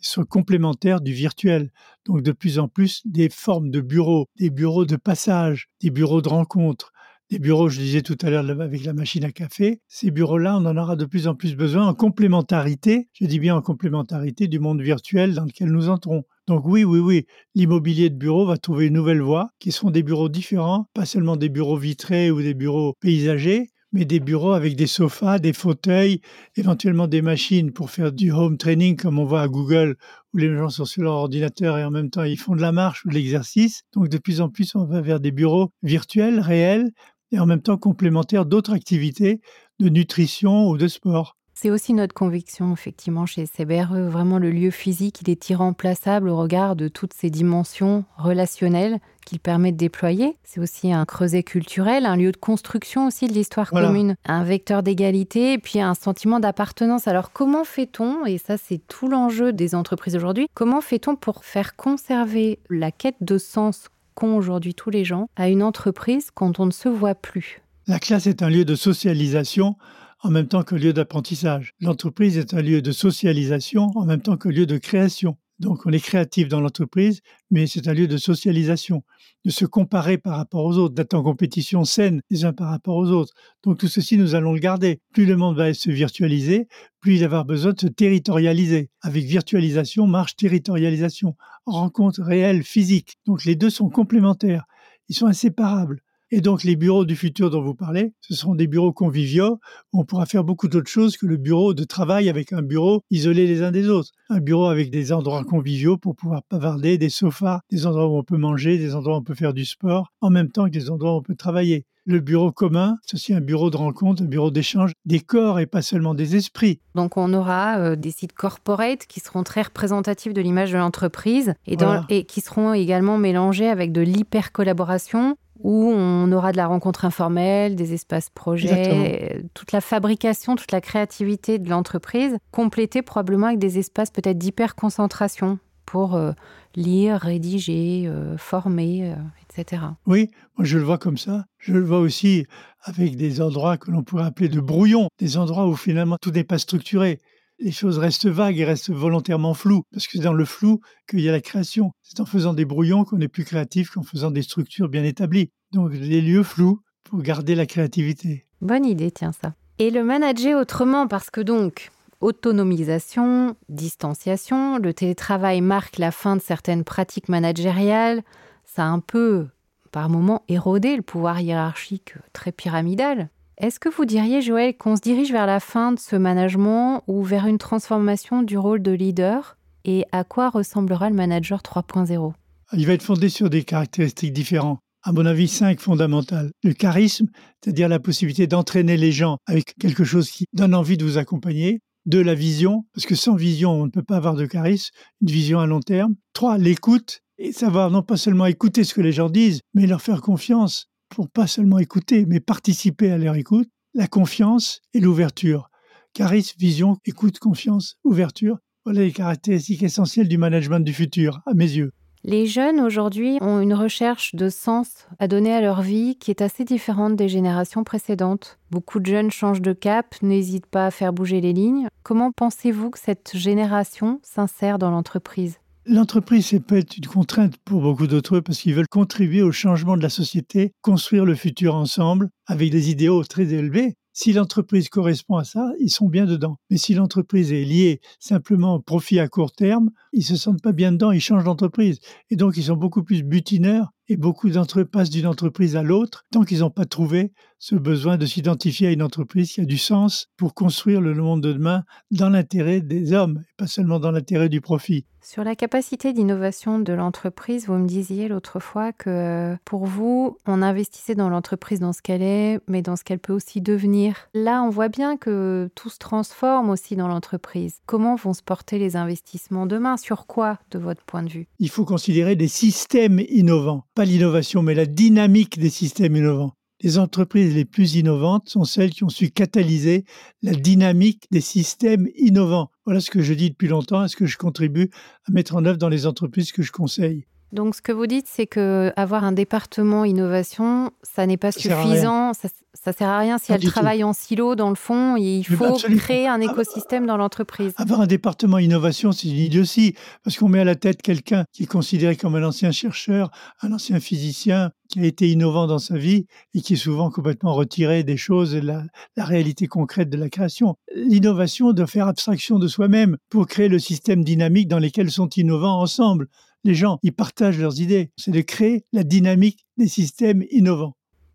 sont 0.00 0.24
complémentaires 0.24 1.00
du 1.00 1.12
virtuel. 1.12 1.70
Donc 2.04 2.22
de 2.22 2.32
plus 2.32 2.58
en 2.58 2.68
plus 2.68 3.02
des 3.04 3.28
formes 3.28 3.70
de 3.70 3.80
bureaux, 3.80 4.26
des 4.36 4.50
bureaux 4.50 4.86
de 4.86 4.96
passage, 4.96 5.68
des 5.80 5.90
bureaux 5.90 6.22
de 6.22 6.28
rencontre, 6.28 6.92
des 7.30 7.38
bureaux, 7.38 7.68
je 7.68 7.78
disais 7.78 8.02
tout 8.02 8.16
à 8.22 8.30
l'heure 8.30 8.48
avec 8.48 8.84
la 8.84 8.94
machine 8.94 9.24
à 9.24 9.32
café. 9.32 9.82
Ces 9.86 10.10
bureaux-là, 10.10 10.56
on 10.56 10.64
en 10.64 10.76
aura 10.76 10.96
de 10.96 11.04
plus 11.04 11.26
en 11.26 11.34
plus 11.34 11.54
besoin 11.54 11.86
en 11.86 11.94
complémentarité, 11.94 13.08
je 13.12 13.26
dis 13.26 13.38
bien 13.38 13.54
en 13.54 13.60
complémentarité 13.60 14.48
du 14.48 14.58
monde 14.58 14.80
virtuel 14.80 15.34
dans 15.34 15.44
lequel 15.44 15.70
nous 15.70 15.90
entrons. 15.90 16.24
Donc 16.48 16.62
oui, 16.64 16.82
oui, 16.82 16.98
oui, 16.98 17.26
l'immobilier 17.54 18.10
de 18.10 18.16
bureau 18.16 18.44
va 18.46 18.56
trouver 18.56 18.86
une 18.86 18.94
nouvelle 18.94 19.20
voie, 19.22 19.50
qui 19.60 19.70
seront 19.70 19.90
des 19.92 20.02
bureaux 20.02 20.28
différents, 20.28 20.88
pas 20.94 21.04
seulement 21.04 21.36
des 21.36 21.48
bureaux 21.50 21.76
vitrés 21.76 22.30
ou 22.32 22.42
des 22.42 22.54
bureaux 22.54 22.94
paysagers, 23.00 23.68
mais 23.92 24.04
des 24.04 24.18
bureaux 24.20 24.52
avec 24.52 24.74
des 24.74 24.86
sofas, 24.88 25.38
des 25.38 25.52
fauteuils, 25.52 26.20
éventuellement 26.56 27.06
des 27.06 27.22
machines 27.22 27.72
pour 27.72 27.90
faire 27.90 28.12
du 28.12 28.32
home 28.32 28.58
training 28.58 28.96
comme 28.96 29.18
on 29.20 29.24
voit 29.26 29.42
à 29.42 29.48
Google, 29.48 29.96
où 30.34 30.38
les 30.38 30.52
gens 30.56 30.70
sont 30.70 30.84
sur 30.86 31.02
leur 31.04 31.14
ordinateur 31.14 31.78
et 31.78 31.84
en 31.84 31.90
même 31.92 32.10
temps 32.10 32.24
ils 32.24 32.38
font 32.38 32.56
de 32.56 32.60
la 32.62 32.72
marche 32.72 33.04
ou 33.04 33.10
de 33.10 33.14
l'exercice. 33.14 33.82
Donc 33.94 34.08
de 34.08 34.18
plus 34.18 34.40
en 34.40 34.48
plus 34.48 34.74
on 34.74 34.84
va 34.86 35.00
vers 35.02 35.20
des 35.20 35.30
bureaux 35.32 35.70
virtuels, 35.84 36.40
réels, 36.40 36.90
et 37.30 37.38
en 37.38 37.46
même 37.46 37.62
temps 37.62 37.78
complémentaires 37.78 38.46
d'autres 38.46 38.72
activités 38.72 39.40
de 39.80 39.88
nutrition 39.88 40.68
ou 40.68 40.76
de 40.78 40.88
sport. 40.88 41.37
C'est 41.60 41.70
aussi 41.70 41.92
notre 41.92 42.14
conviction, 42.14 42.72
effectivement, 42.72 43.26
chez 43.26 43.44
CBRE. 43.44 44.08
Vraiment, 44.08 44.38
le 44.38 44.52
lieu 44.52 44.70
physique, 44.70 45.22
il 45.22 45.28
est 45.28 45.50
irremplaçable 45.50 46.28
au 46.28 46.36
regard 46.36 46.76
de 46.76 46.86
toutes 46.86 47.12
ces 47.12 47.30
dimensions 47.30 48.04
relationnelles 48.16 49.00
qu'il 49.26 49.40
permet 49.40 49.72
de 49.72 49.76
déployer. 49.76 50.36
C'est 50.44 50.60
aussi 50.60 50.92
un 50.92 51.04
creuset 51.04 51.42
culturel, 51.42 52.06
un 52.06 52.14
lieu 52.14 52.30
de 52.30 52.36
construction 52.36 53.08
aussi 53.08 53.26
de 53.26 53.32
l'histoire 53.32 53.70
Voilà. 53.72 53.88
commune, 53.88 54.14
un 54.24 54.44
vecteur 54.44 54.84
d'égalité 54.84 55.54
et 55.54 55.58
puis 55.58 55.80
un 55.80 55.94
sentiment 55.94 56.38
d'appartenance. 56.38 57.08
Alors, 57.08 57.32
comment 57.32 57.64
fait-on, 57.64 58.24
et 58.24 58.38
ça, 58.38 58.56
c'est 58.56 58.80
tout 58.86 59.08
l'enjeu 59.08 59.52
des 59.52 59.74
entreprises 59.74 60.14
aujourd'hui, 60.14 60.46
comment 60.54 60.80
fait-on 60.80 61.16
pour 61.16 61.44
faire 61.44 61.74
conserver 61.74 62.60
la 62.70 62.92
quête 62.92 63.16
de 63.20 63.36
sens 63.36 63.88
qu'ont 64.14 64.36
aujourd'hui 64.36 64.74
tous 64.74 64.90
les 64.90 65.04
gens 65.04 65.28
à 65.34 65.48
une 65.48 65.64
entreprise 65.64 66.30
quand 66.32 66.60
on 66.60 66.66
ne 66.66 66.70
se 66.70 66.88
voit 66.88 67.16
plus? 67.16 67.62
La 67.88 67.98
classe 67.98 68.28
est 68.28 68.42
un 68.42 68.48
lieu 68.48 68.64
de 68.64 68.76
socialisation 68.76 69.74
en 70.20 70.30
même 70.30 70.48
temps 70.48 70.62
que 70.62 70.74
lieu 70.74 70.92
d'apprentissage. 70.92 71.74
L'entreprise 71.80 72.38
est 72.38 72.54
un 72.54 72.62
lieu 72.62 72.82
de 72.82 72.92
socialisation 72.92 73.90
en 73.94 74.04
même 74.04 74.22
temps 74.22 74.36
que 74.36 74.48
lieu 74.48 74.66
de 74.66 74.78
création. 74.78 75.36
Donc 75.58 75.86
on 75.86 75.90
est 75.90 76.00
créatif 76.00 76.48
dans 76.48 76.60
l'entreprise, 76.60 77.20
mais 77.50 77.66
c'est 77.66 77.88
un 77.88 77.92
lieu 77.92 78.06
de 78.06 78.16
socialisation, 78.16 79.02
de 79.44 79.50
se 79.50 79.64
comparer 79.64 80.16
par 80.16 80.36
rapport 80.36 80.64
aux 80.64 80.78
autres, 80.78 80.94
d'être 80.94 81.14
en 81.14 81.22
compétition 81.22 81.84
saine 81.84 82.20
les 82.30 82.44
uns 82.44 82.52
par 82.52 82.70
rapport 82.70 82.94
aux 82.96 83.10
autres. 83.10 83.32
Donc 83.64 83.78
tout 83.78 83.88
ceci, 83.88 84.16
nous 84.16 84.36
allons 84.36 84.52
le 84.52 84.60
garder. 84.60 85.00
Plus 85.12 85.26
le 85.26 85.36
monde 85.36 85.56
va 85.56 85.74
se 85.74 85.90
virtualiser, 85.90 86.68
plus 87.00 87.14
il 87.14 87.20
va 87.20 87.26
avoir 87.26 87.44
besoin 87.44 87.72
de 87.72 87.80
se 87.80 87.88
territorialiser. 87.88 88.90
Avec 89.02 89.24
virtualisation 89.24 90.06
marche 90.06 90.36
territorialisation, 90.36 91.34
rencontre 91.66 92.22
réelle, 92.22 92.62
physique. 92.62 93.16
Donc 93.26 93.44
les 93.44 93.56
deux 93.56 93.70
sont 93.70 93.90
complémentaires, 93.90 94.64
ils 95.08 95.16
sont 95.16 95.26
inséparables. 95.26 96.02
Et 96.30 96.40
donc 96.42 96.62
les 96.62 96.76
bureaux 96.76 97.04
du 97.06 97.16
futur 97.16 97.48
dont 97.50 97.62
vous 97.62 97.74
parlez, 97.74 98.12
ce 98.20 98.34
seront 98.34 98.54
des 98.54 98.66
bureaux 98.66 98.92
conviviaux 98.92 99.58
où 99.92 100.00
on 100.00 100.04
pourra 100.04 100.26
faire 100.26 100.44
beaucoup 100.44 100.68
d'autres 100.68 100.90
choses 100.90 101.16
que 101.16 101.24
le 101.26 101.38
bureau 101.38 101.72
de 101.72 101.84
travail 101.84 102.28
avec 102.28 102.52
un 102.52 102.62
bureau 102.62 103.02
isolé 103.10 103.46
les 103.46 103.62
uns 103.62 103.70
des 103.70 103.88
autres. 103.88 104.10
Un 104.28 104.40
bureau 104.40 104.66
avec 104.66 104.90
des 104.90 105.12
endroits 105.12 105.42
conviviaux 105.44 105.96
pour 105.96 106.14
pouvoir 106.16 106.42
bavarder, 106.50 106.98
des 106.98 107.08
sofas, 107.08 107.60
des 107.70 107.86
endroits 107.86 108.08
où 108.08 108.16
on 108.18 108.24
peut 108.24 108.36
manger, 108.36 108.76
des 108.76 108.94
endroits 108.94 109.14
où 109.16 109.20
on 109.20 109.22
peut 109.22 109.34
faire 109.34 109.54
du 109.54 109.64
sport, 109.64 110.12
en 110.20 110.28
même 110.30 110.50
temps 110.50 110.64
que 110.66 110.70
des 110.70 110.90
endroits 110.90 111.14
où 111.14 111.16
on 111.18 111.22
peut 111.22 111.34
travailler. 111.34 111.86
Le 112.04 112.20
bureau 112.20 112.52
commun, 112.52 112.96
c'est 113.04 113.16
aussi 113.16 113.34
un 113.34 113.42
bureau 113.42 113.68
de 113.68 113.76
rencontre, 113.76 114.22
un 114.22 114.26
bureau 114.26 114.50
d'échange 114.50 114.92
des 115.04 115.20
corps 115.20 115.60
et 115.60 115.66
pas 115.66 115.82
seulement 115.82 116.14
des 116.14 116.36
esprits. 116.36 116.80
Donc 116.94 117.18
on 117.18 117.34
aura 117.34 117.78
euh, 117.78 117.96
des 117.96 118.10
sites 118.12 118.32
corporate 118.32 119.04
qui 119.06 119.20
seront 119.20 119.42
très 119.44 119.60
représentatifs 119.60 120.32
de 120.32 120.40
l'image 120.40 120.72
de 120.72 120.78
l'entreprise 120.78 121.52
et, 121.66 121.76
Voilà. 121.76 122.06
et 122.08 122.24
qui 122.24 122.40
seront 122.40 122.72
également 122.72 123.18
mélangés 123.18 123.68
avec 123.68 123.92
de 123.92 124.00
l'hyper-collaboration 124.00 125.36
où 125.60 125.90
on 125.92 126.30
aura 126.32 126.52
de 126.52 126.56
la 126.56 126.66
rencontre 126.66 127.04
informelle, 127.04 127.74
des 127.76 127.92
espaces 127.92 128.30
projets, 128.30 129.44
toute 129.54 129.72
la 129.72 129.80
fabrication, 129.80 130.56
toute 130.56 130.72
la 130.72 130.80
créativité 130.80 131.58
de 131.58 131.68
l'entreprise, 131.68 132.36
complétée 132.50 133.02
probablement 133.02 133.48
avec 133.48 133.58
des 133.58 133.78
espaces 133.78 134.10
peut-être 134.10 134.38
d'hyper-concentration 134.38 135.58
pour 135.88 136.16
euh, 136.16 136.32
lire, 136.76 137.18
rédiger, 137.18 138.04
euh, 138.06 138.36
former, 138.36 139.12
euh, 139.12 139.14
etc. 139.48 139.82
Oui, 140.06 140.30
moi 140.56 140.66
je 140.66 140.76
le 140.76 140.84
vois 140.84 140.98
comme 140.98 141.16
ça. 141.16 141.46
Je 141.58 141.72
le 141.72 141.82
vois 141.82 142.00
aussi 142.00 142.46
avec 142.82 143.16
des 143.16 143.40
endroits 143.40 143.78
que 143.78 143.90
l'on 143.90 144.02
pourrait 144.02 144.26
appeler 144.26 144.48
de 144.50 144.60
brouillons, 144.60 145.08
des 145.18 145.38
endroits 145.38 145.66
où 145.66 145.76
finalement 145.76 146.16
tout 146.20 146.30
n'est 146.30 146.44
pas 146.44 146.58
structuré. 146.58 147.20
Les 147.60 147.72
choses 147.72 147.98
restent 147.98 148.28
vagues 148.28 148.58
et 148.58 148.64
restent 148.64 148.90
volontairement 148.90 149.52
floues, 149.52 149.82
parce 149.92 150.06
que 150.06 150.12
c'est 150.12 150.24
dans 150.24 150.32
le 150.32 150.44
flou 150.44 150.80
qu'il 151.08 151.20
y 151.20 151.28
a 151.28 151.32
la 151.32 151.40
création. 151.40 151.90
C'est 152.02 152.20
en 152.20 152.26
faisant 152.26 152.54
des 152.54 152.64
brouillons 152.64 153.04
qu'on 153.04 153.20
est 153.20 153.28
plus 153.28 153.44
créatif 153.44 153.90
qu'en 153.90 154.04
faisant 154.04 154.30
des 154.30 154.42
structures 154.42 154.88
bien 154.88 155.02
établies. 155.02 155.50
Donc 155.72 155.92
des 155.92 156.20
lieux 156.20 156.44
flous 156.44 156.80
pour 157.02 157.20
garder 157.20 157.56
la 157.56 157.66
créativité. 157.66 158.46
Bonne 158.60 158.84
idée, 158.84 159.10
tiens 159.10 159.32
ça. 159.32 159.54
Et 159.80 159.90
le 159.90 160.04
manager 160.04 160.60
autrement, 160.60 161.08
parce 161.08 161.30
que 161.30 161.40
donc, 161.40 161.90
autonomisation, 162.20 163.56
distanciation, 163.68 164.78
le 164.78 164.94
télétravail 164.94 165.60
marque 165.60 165.98
la 165.98 166.10
fin 166.10 166.36
de 166.36 166.42
certaines 166.42 166.84
pratiques 166.84 167.28
managériales, 167.28 168.22
ça 168.64 168.84
a 168.84 168.88
un 168.88 169.00
peu, 169.00 169.48
par 169.90 170.08
moments, 170.08 170.42
érodé 170.48 170.96
le 170.96 171.02
pouvoir 171.02 171.40
hiérarchique 171.40 172.14
très 172.32 172.52
pyramidal. 172.52 173.30
Est-ce 173.60 173.80
que 173.80 173.88
vous 173.88 174.04
diriez, 174.04 174.40
Joël, 174.40 174.76
qu'on 174.76 174.94
se 174.94 175.00
dirige 175.00 175.32
vers 175.32 175.46
la 175.46 175.58
fin 175.58 175.90
de 175.90 175.98
ce 175.98 176.14
management 176.14 177.02
ou 177.08 177.24
vers 177.24 177.46
une 177.46 177.58
transformation 177.58 178.42
du 178.42 178.56
rôle 178.56 178.80
de 178.80 178.92
leader? 178.92 179.58
Et 179.84 180.04
à 180.12 180.22
quoi 180.22 180.48
ressemblera 180.48 181.10
le 181.10 181.16
manager 181.16 181.60
3.0 181.60 182.34
Il 182.74 182.86
va 182.86 182.92
être 182.92 183.02
fondé 183.02 183.28
sur 183.28 183.50
des 183.50 183.64
caractéristiques 183.64 184.32
différentes 184.32 184.78
à 185.02 185.12
mon 185.12 185.26
avis, 185.26 185.48
cinq 185.48 185.80
fondamentales. 185.80 186.50
Le 186.62 186.72
charisme, 186.72 187.26
c'est-à-dire 187.60 187.88
la 187.88 187.98
possibilité 187.98 188.46
d'entraîner 188.46 188.96
les 188.96 189.10
gens 189.10 189.38
avec 189.46 189.74
quelque 189.80 190.04
chose 190.04 190.30
qui 190.30 190.44
donne 190.52 190.74
envie 190.74 190.96
de 190.96 191.04
vous 191.04 191.18
accompagner. 191.18 191.80
Deux, 192.06 192.22
la 192.22 192.34
vision, 192.34 192.84
parce 192.94 193.06
que 193.06 193.14
sans 193.14 193.34
vision, 193.34 193.72
on 193.72 193.86
ne 193.86 193.90
peut 193.90 194.02
pas 194.02 194.16
avoir 194.16 194.34
de 194.34 194.46
charisme, 194.46 194.90
une 195.20 195.30
vision 195.30 195.58
à 195.58 195.66
long 195.66 195.80
terme. 195.80 196.14
Trois, 196.32 196.58
l'écoute, 196.58 197.22
et 197.38 197.52
savoir 197.52 197.90
non 197.90 198.02
pas 198.02 198.16
seulement 198.16 198.46
écouter 198.46 198.84
ce 198.84 198.94
que 198.94 199.00
les 199.00 199.12
gens 199.12 199.30
disent, 199.30 199.60
mais 199.74 199.86
leur 199.86 200.02
faire 200.02 200.20
confiance 200.20 200.86
pour 201.08 201.28
pas 201.28 201.46
seulement 201.46 201.78
écouter, 201.78 202.26
mais 202.26 202.40
participer 202.40 203.10
à 203.10 203.18
leur 203.18 203.34
écoute. 203.34 203.68
La 203.94 204.06
confiance 204.06 204.80
et 204.94 205.00
l'ouverture. 205.00 205.70
Charisme, 206.12 206.56
vision, 206.58 206.98
écoute, 207.04 207.38
confiance, 207.38 207.96
ouverture. 208.04 208.58
Voilà 208.84 209.00
les 209.00 209.12
caractéristiques 209.12 209.82
essentielles 209.82 210.28
du 210.28 210.38
management 210.38 210.80
du 210.80 210.92
futur, 210.92 211.40
à 211.46 211.54
mes 211.54 211.70
yeux. 211.70 211.92
Les 212.24 212.46
jeunes 212.46 212.80
aujourd'hui 212.80 213.38
ont 213.40 213.60
une 213.60 213.74
recherche 213.74 214.34
de 214.34 214.48
sens 214.48 215.06
à 215.18 215.28
donner 215.28 215.52
à 215.52 215.60
leur 215.60 215.82
vie 215.82 216.16
qui 216.16 216.30
est 216.30 216.42
assez 216.42 216.64
différente 216.64 217.14
des 217.14 217.28
générations 217.28 217.84
précédentes. 217.84 218.58
Beaucoup 218.70 218.98
de 218.98 219.06
jeunes 219.06 219.30
changent 219.30 219.62
de 219.62 219.72
cap, 219.72 220.16
n'hésitent 220.20 220.66
pas 220.66 220.86
à 220.86 220.90
faire 220.90 221.12
bouger 221.12 221.40
les 221.40 221.52
lignes. 221.52 221.86
Comment 222.02 222.32
pensez-vous 222.32 222.90
que 222.90 222.98
cette 222.98 223.36
génération 223.36 224.20
s'insère 224.22 224.78
dans 224.78 224.90
l'entreprise? 224.90 225.58
L'entreprise, 225.90 226.44
c'est 226.44 226.60
peut-être 226.60 226.98
une 226.98 227.06
contrainte 227.06 227.56
pour 227.64 227.80
beaucoup 227.80 228.06
d'autres 228.06 228.40
parce 228.40 228.58
qu'ils 228.58 228.74
veulent 228.74 228.88
contribuer 228.88 229.40
au 229.40 229.52
changement 229.52 229.96
de 229.96 230.02
la 230.02 230.10
société, 230.10 230.74
construire 230.82 231.24
le 231.24 231.34
futur 231.34 231.74
ensemble 231.74 232.28
avec 232.46 232.70
des 232.70 232.90
idéaux 232.90 233.24
très 233.24 233.54
élevés. 233.54 233.94
Si 234.12 234.34
l'entreprise 234.34 234.90
correspond 234.90 235.36
à 235.36 235.44
ça, 235.44 235.72
ils 235.80 235.88
sont 235.88 236.10
bien 236.10 236.26
dedans. 236.26 236.58
Mais 236.68 236.76
si 236.76 236.92
l'entreprise 236.92 237.54
est 237.54 237.64
liée 237.64 238.00
simplement 238.20 238.74
au 238.74 238.80
profit 238.80 239.18
à 239.18 239.28
court 239.28 239.52
terme, 239.52 239.88
ils 240.12 240.24
se 240.24 240.36
sentent 240.36 240.60
pas 240.60 240.72
bien 240.72 240.92
dedans, 240.92 241.10
ils 241.10 241.22
changent 241.22 241.44
d'entreprise. 241.44 242.00
Et 242.28 242.36
donc, 242.36 242.58
ils 242.58 242.64
sont 242.64 242.76
beaucoup 242.76 243.02
plus 243.02 243.22
butineurs 243.22 243.88
et 244.08 244.16
beaucoup 244.16 244.48
d'entre 244.50 244.80
eux 244.80 244.84
passent 244.84 245.10
d'une 245.10 245.26
entreprise 245.26 245.76
à 245.76 245.82
l'autre 245.82 246.24
tant 246.30 246.44
qu'ils 246.44 246.60
n'ont 246.60 246.70
pas 246.70 246.86
trouvé 246.86 247.32
ce 247.58 247.74
besoin 247.74 248.16
de 248.16 248.26
s'identifier 248.26 248.88
à 248.88 248.92
une 248.92 249.02
entreprise 249.02 249.52
qui 249.52 249.60
a 249.60 249.64
du 249.64 249.78
sens 249.78 250.28
pour 250.36 250.54
construire 250.54 251.00
le 251.00 251.14
monde 251.14 251.42
de 251.42 251.52
demain 251.52 251.84
dans 252.10 252.30
l'intérêt 252.30 252.80
des 252.80 253.12
hommes 253.12 253.42
et 253.42 253.54
pas 253.56 253.66
seulement 253.66 253.98
dans 253.98 254.12
l'intérêt 254.12 254.48
du 254.48 254.60
profit. 254.60 255.06
Sur 255.20 255.42
la 255.42 255.56
capacité 255.56 256.12
d'innovation 256.12 256.78
de 256.78 256.92
l'entreprise, 256.92 257.66
vous 257.66 257.74
me 257.74 257.88
disiez 257.88 258.28
l'autre 258.28 258.60
fois 258.60 258.92
que 258.92 259.56
pour 259.64 259.84
vous, 259.84 260.38
on 260.46 260.62
investissait 260.62 261.16
dans 261.16 261.28
l'entreprise 261.28 261.80
dans 261.80 261.92
ce 261.92 262.00
qu'elle 262.00 262.22
est, 262.22 262.60
mais 262.68 262.80
dans 262.80 262.94
ce 262.94 263.02
qu'elle 263.02 263.18
peut 263.18 263.32
aussi 263.32 263.60
devenir. 263.60 264.28
Là, 264.32 264.62
on 264.62 264.70
voit 264.70 264.88
bien 264.88 265.16
que 265.16 265.68
tout 265.74 265.90
se 265.90 265.98
transforme 265.98 266.70
aussi 266.70 266.94
dans 266.94 267.08
l'entreprise. 267.08 267.80
Comment 267.84 268.14
vont 268.14 268.32
se 268.32 268.42
porter 268.42 268.78
les 268.78 268.96
investissements 268.96 269.66
demain? 269.66 269.96
Sur 269.96 270.26
quoi, 270.26 270.58
de 270.70 270.78
votre 270.78 271.02
point 271.04 271.24
de 271.24 271.30
vue? 271.30 271.48
Il 271.58 271.68
faut 271.68 271.84
considérer 271.84 272.36
des 272.36 272.48
systèmes 272.48 273.20
innovants 273.28 273.84
pas 273.98 274.04
l'innovation, 274.04 274.62
mais 274.62 274.74
la 274.74 274.86
dynamique 274.86 275.58
des 275.58 275.70
systèmes 275.70 276.14
innovants. 276.14 276.52
Les 276.82 277.00
entreprises 277.00 277.52
les 277.52 277.64
plus 277.64 277.96
innovantes 277.96 278.48
sont 278.48 278.62
celles 278.62 278.90
qui 278.90 279.02
ont 279.02 279.08
su 279.08 279.30
catalyser 279.32 280.04
la 280.40 280.52
dynamique 280.52 281.24
des 281.32 281.40
systèmes 281.40 282.06
innovants. 282.14 282.70
Voilà 282.84 283.00
ce 283.00 283.10
que 283.10 283.22
je 283.22 283.34
dis 283.34 283.50
depuis 283.50 283.66
longtemps 283.66 284.04
et 284.04 284.08
ce 284.08 284.14
que 284.14 284.26
je 284.26 284.38
contribue 284.38 284.88
à 285.28 285.32
mettre 285.32 285.56
en 285.56 285.64
œuvre 285.64 285.78
dans 285.78 285.88
les 285.88 286.06
entreprises 286.06 286.52
que 286.52 286.62
je 286.62 286.70
conseille. 286.70 287.26
Donc, 287.52 287.74
ce 287.74 287.82
que 287.82 287.92
vous 287.92 288.06
dites, 288.06 288.26
c'est 288.28 288.46
que 288.46 288.92
avoir 288.96 289.24
un 289.24 289.32
département 289.32 290.04
innovation, 290.04 290.90
ça 291.02 291.26
n'est 291.26 291.38
pas 291.38 291.50
suffisant. 291.52 292.34
Ça, 292.34 292.48
ça 292.74 292.92
sert 292.92 293.08
à 293.08 293.18
rien 293.18 293.38
si 293.38 293.52
elle 293.52 293.64
travaille 293.64 294.04
en 294.04 294.12
silo. 294.12 294.54
Dans 294.54 294.68
le 294.68 294.76
fond, 294.76 295.16
il 295.16 295.44
faut 295.44 295.76
créer 295.96 296.28
un 296.28 296.40
écosystème 296.40 297.06
dans 297.06 297.16
l'entreprise. 297.16 297.72
Avoir 297.76 298.02
un 298.02 298.06
département 298.06 298.58
innovation, 298.58 299.12
c'est 299.12 299.28
une 299.28 299.36
idiotie, 299.36 299.94
parce 300.22 300.36
qu'on 300.36 300.48
met 300.48 300.60
à 300.60 300.64
la 300.64 300.76
tête 300.76 301.02
quelqu'un 301.02 301.44
qui 301.52 301.64
est 301.64 301.66
considéré 301.66 302.16
comme 302.16 302.34
un 302.34 302.44
ancien 302.44 302.70
chercheur, 302.70 303.30
un 303.62 303.72
ancien 303.72 303.98
physicien, 303.98 304.70
qui 304.88 305.00
a 305.00 305.04
été 305.04 305.28
innovant 305.28 305.66
dans 305.66 305.78
sa 305.78 305.98
vie 305.98 306.26
et 306.54 306.62
qui 306.62 306.74
est 306.74 306.76
souvent 306.76 307.10
complètement 307.10 307.52
retiré 307.52 308.04
des 308.04 308.16
choses, 308.16 308.56
la, 308.56 308.84
la 309.16 309.24
réalité 309.24 309.66
concrète 309.66 310.08
de 310.08 310.16
la 310.16 310.30
création. 310.30 310.76
L'innovation 310.94 311.72
doit 311.72 311.86
faire 311.86 312.08
abstraction 312.08 312.58
de 312.58 312.68
soi-même 312.68 313.18
pour 313.28 313.46
créer 313.46 313.68
le 313.68 313.78
système 313.78 314.24
dynamique 314.24 314.68
dans 314.68 314.78
lequel 314.78 315.10
sont 315.10 315.28
innovants 315.36 315.80
ensemble 315.80 316.28
les 316.64 316.74
gens, 316.74 316.98
ils 317.02 317.12
partagent 317.12 317.58
leurs 317.58 317.80
idées. 317.80 318.10
C'est 318.16 318.30
de 318.30 318.40
créer 318.40 318.84
la 318.92 319.04
dynamique 319.04 319.66
des 319.76 319.88
systèmes 319.88 320.44
innovants. 320.50 320.94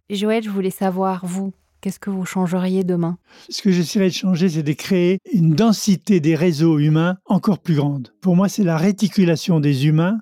Joël, 0.10 0.44
je 0.44 0.50
voulais 0.50 0.70
savoir, 0.70 1.26
vous, 1.26 1.54
qu'est-ce 1.82 2.00
que 2.00 2.10
vous 2.10 2.26
changeriez 2.26 2.84
demain? 2.84 3.18
Ce 3.50 3.62
que 3.62 3.72
j'essaierai 3.72 4.10
de 4.10 4.14
changer, 4.14 4.50
c'est 4.50 4.64
de 4.64 4.74
créer 4.74 5.20
une 5.32 5.56
densité 5.56 6.20
des 6.20 6.36
réseaux 6.36 6.80
humains 6.80 7.18
encore 7.26 7.60
plus 7.60 7.76
grande. 7.76 8.14
Pour 8.22 8.36
moi, 8.36 8.50
c'est 8.50 8.64
la 8.64 8.78
réticulation 8.78 9.60
des 9.60 9.88
humains 9.88 10.20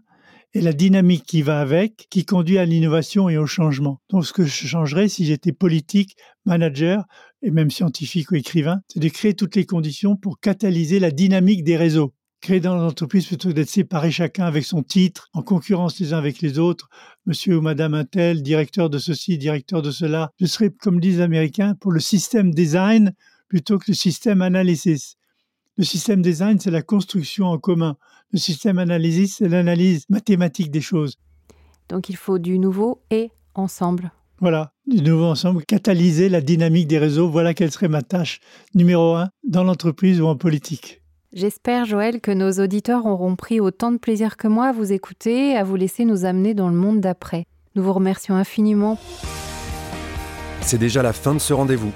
et 0.54 0.62
la 0.62 0.74
dynamique 0.74 1.24
qui 1.26 1.42
va 1.42 1.62
avec, 1.62 2.08
qui 2.10 2.26
conduit 2.26 2.58
à 2.58 2.66
l'innovation 2.66 3.30
et 3.30 3.38
au 3.38 3.46
changement. 3.46 4.00
Donc 4.10 4.26
ce 4.26 4.34
que 4.34 4.44
je 4.44 4.68
changerais 4.68 5.08
si 5.08 5.26
j'étais 5.26 5.54
politique, 5.54 6.16
manager 6.46 7.06
et 7.42 7.52
même 7.52 7.72
scientifique 7.72 8.32
ou 8.32 8.36
écrivain, 8.36 8.82
c'est 8.88 9.00
de 9.00 9.08
créer 9.10 9.34
toutes 9.34 9.56
les 9.56 9.66
conditions 9.66 10.16
pour 10.16 10.40
catalyser 10.40 11.00
la 11.00 11.12
dynamique 11.12 11.64
des 11.64 11.78
réseaux 11.78 12.14
créer 12.42 12.60
dans 12.60 12.76
l'entreprise 12.76 13.28
plutôt 13.28 13.54
d'être 13.54 13.70
séparé 13.70 14.12
chacun 14.12 14.46
avec 14.46 14.66
son 14.66 14.82
titre, 14.82 15.30
en 15.34 15.44
concurrence 15.44 16.00
les 16.00 16.14
uns 16.14 16.18
avec 16.18 16.42
les 16.42 16.60
autres, 16.60 16.90
monsieur 17.26 17.58
ou 17.58 17.62
madame 17.62 17.94
un 17.94 18.04
tel, 18.04 18.42
directeur 18.42 18.90
de 18.90 18.98
ceci, 18.98 19.38
directeur 19.38 19.82
de 19.82 19.92
cela. 19.92 20.32
Je 20.40 20.48
serais, 20.48 20.72
comme 20.72 21.00
disent 21.00 21.18
les 21.18 21.24
Américains, 21.24 21.76
pour 21.76 21.92
le 21.92 22.00
système 22.00 22.54
design 22.54 23.14
plutôt 23.48 23.78
que 23.78 23.86
le 23.90 23.94
système 23.94 24.42
analysis. 24.42 25.18
Le 25.78 25.84
système 25.84 26.22
design, 26.22 26.60
c'est 26.60 26.72
la 26.72 26.82
construction 26.82 27.48
en 27.48 27.58
commun. 27.58 27.96
Le 28.32 28.40
système 28.40 28.80
analysis, 28.80 29.36
c'est 29.38 29.50
l'analyse 29.50 30.06
mathématique 30.10 30.72
des 30.72 30.82
choses. 30.82 31.18
Donc 31.90 32.10
il 32.10 32.16
faut 32.16 32.40
du 32.40 32.60
nouveau 32.60 33.02
et 33.12 33.32
ensemble. 33.54 34.12
Voilà, 34.40 34.74
du 34.88 35.02
nouveau 35.02 35.26
ensemble, 35.26 35.64
catalyser 35.66 36.30
la 36.30 36.42
dynamique 36.42 36.88
des 36.88 36.98
réseaux. 36.98 37.30
Voilà 37.30 37.54
quelle 37.54 37.72
serait 37.72 37.90
ma 37.90 38.02
tâche 38.02 38.40
numéro 38.74 39.16
un 39.16 39.30
dans 39.44 39.64
l'entreprise 39.64 40.20
ou 40.20 40.26
en 40.26 40.36
politique. 40.36 41.01
J'espère, 41.34 41.86
Joël, 41.86 42.20
que 42.20 42.32
nos 42.32 42.52
auditeurs 42.62 43.06
auront 43.06 43.38
pris 43.38 43.62
autant 43.62 43.94
de 43.94 43.98
plaisir 43.98 44.36
que 44.36 44.50
moi 44.50 44.68
à 44.68 44.72
vous 44.74 44.92
écouter 44.92 45.52
et 45.52 45.56
à 45.56 45.64
vous 45.64 45.78
laisser 45.78 46.04
nous 46.04 46.26
amener 46.26 46.54
dans 46.54 46.68
le 46.68 46.76
monde 46.76 47.00
d'après. 47.00 47.46
Nous 47.76 47.84
vous 47.84 47.94
remercions 47.94 48.36
infiniment. 48.36 49.00
C'est 50.60 50.78
déjà 50.78 51.02
la 51.02 51.14
fin 51.14 51.34
de 51.34 51.40
ce 51.40 51.54
rendez-vous. 51.54 51.94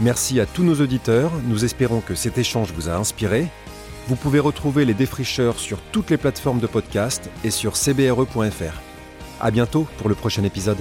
Merci 0.00 0.40
à 0.40 0.46
tous 0.46 0.64
nos 0.64 0.80
auditeurs. 0.80 1.30
Nous 1.46 1.64
espérons 1.64 2.00
que 2.00 2.16
cet 2.16 2.38
échange 2.38 2.72
vous 2.72 2.88
a 2.88 2.94
inspiré. 2.94 3.46
Vous 4.08 4.16
pouvez 4.16 4.40
retrouver 4.40 4.84
les 4.84 4.94
défricheurs 4.94 5.60
sur 5.60 5.78
toutes 5.92 6.10
les 6.10 6.16
plateformes 6.16 6.58
de 6.58 6.66
podcast 6.66 7.30
et 7.44 7.50
sur 7.52 7.76
cbre.fr. 7.76 8.80
À 9.40 9.50
bientôt 9.52 9.86
pour 9.98 10.08
le 10.08 10.16
prochain 10.16 10.42
épisode. 10.42 10.78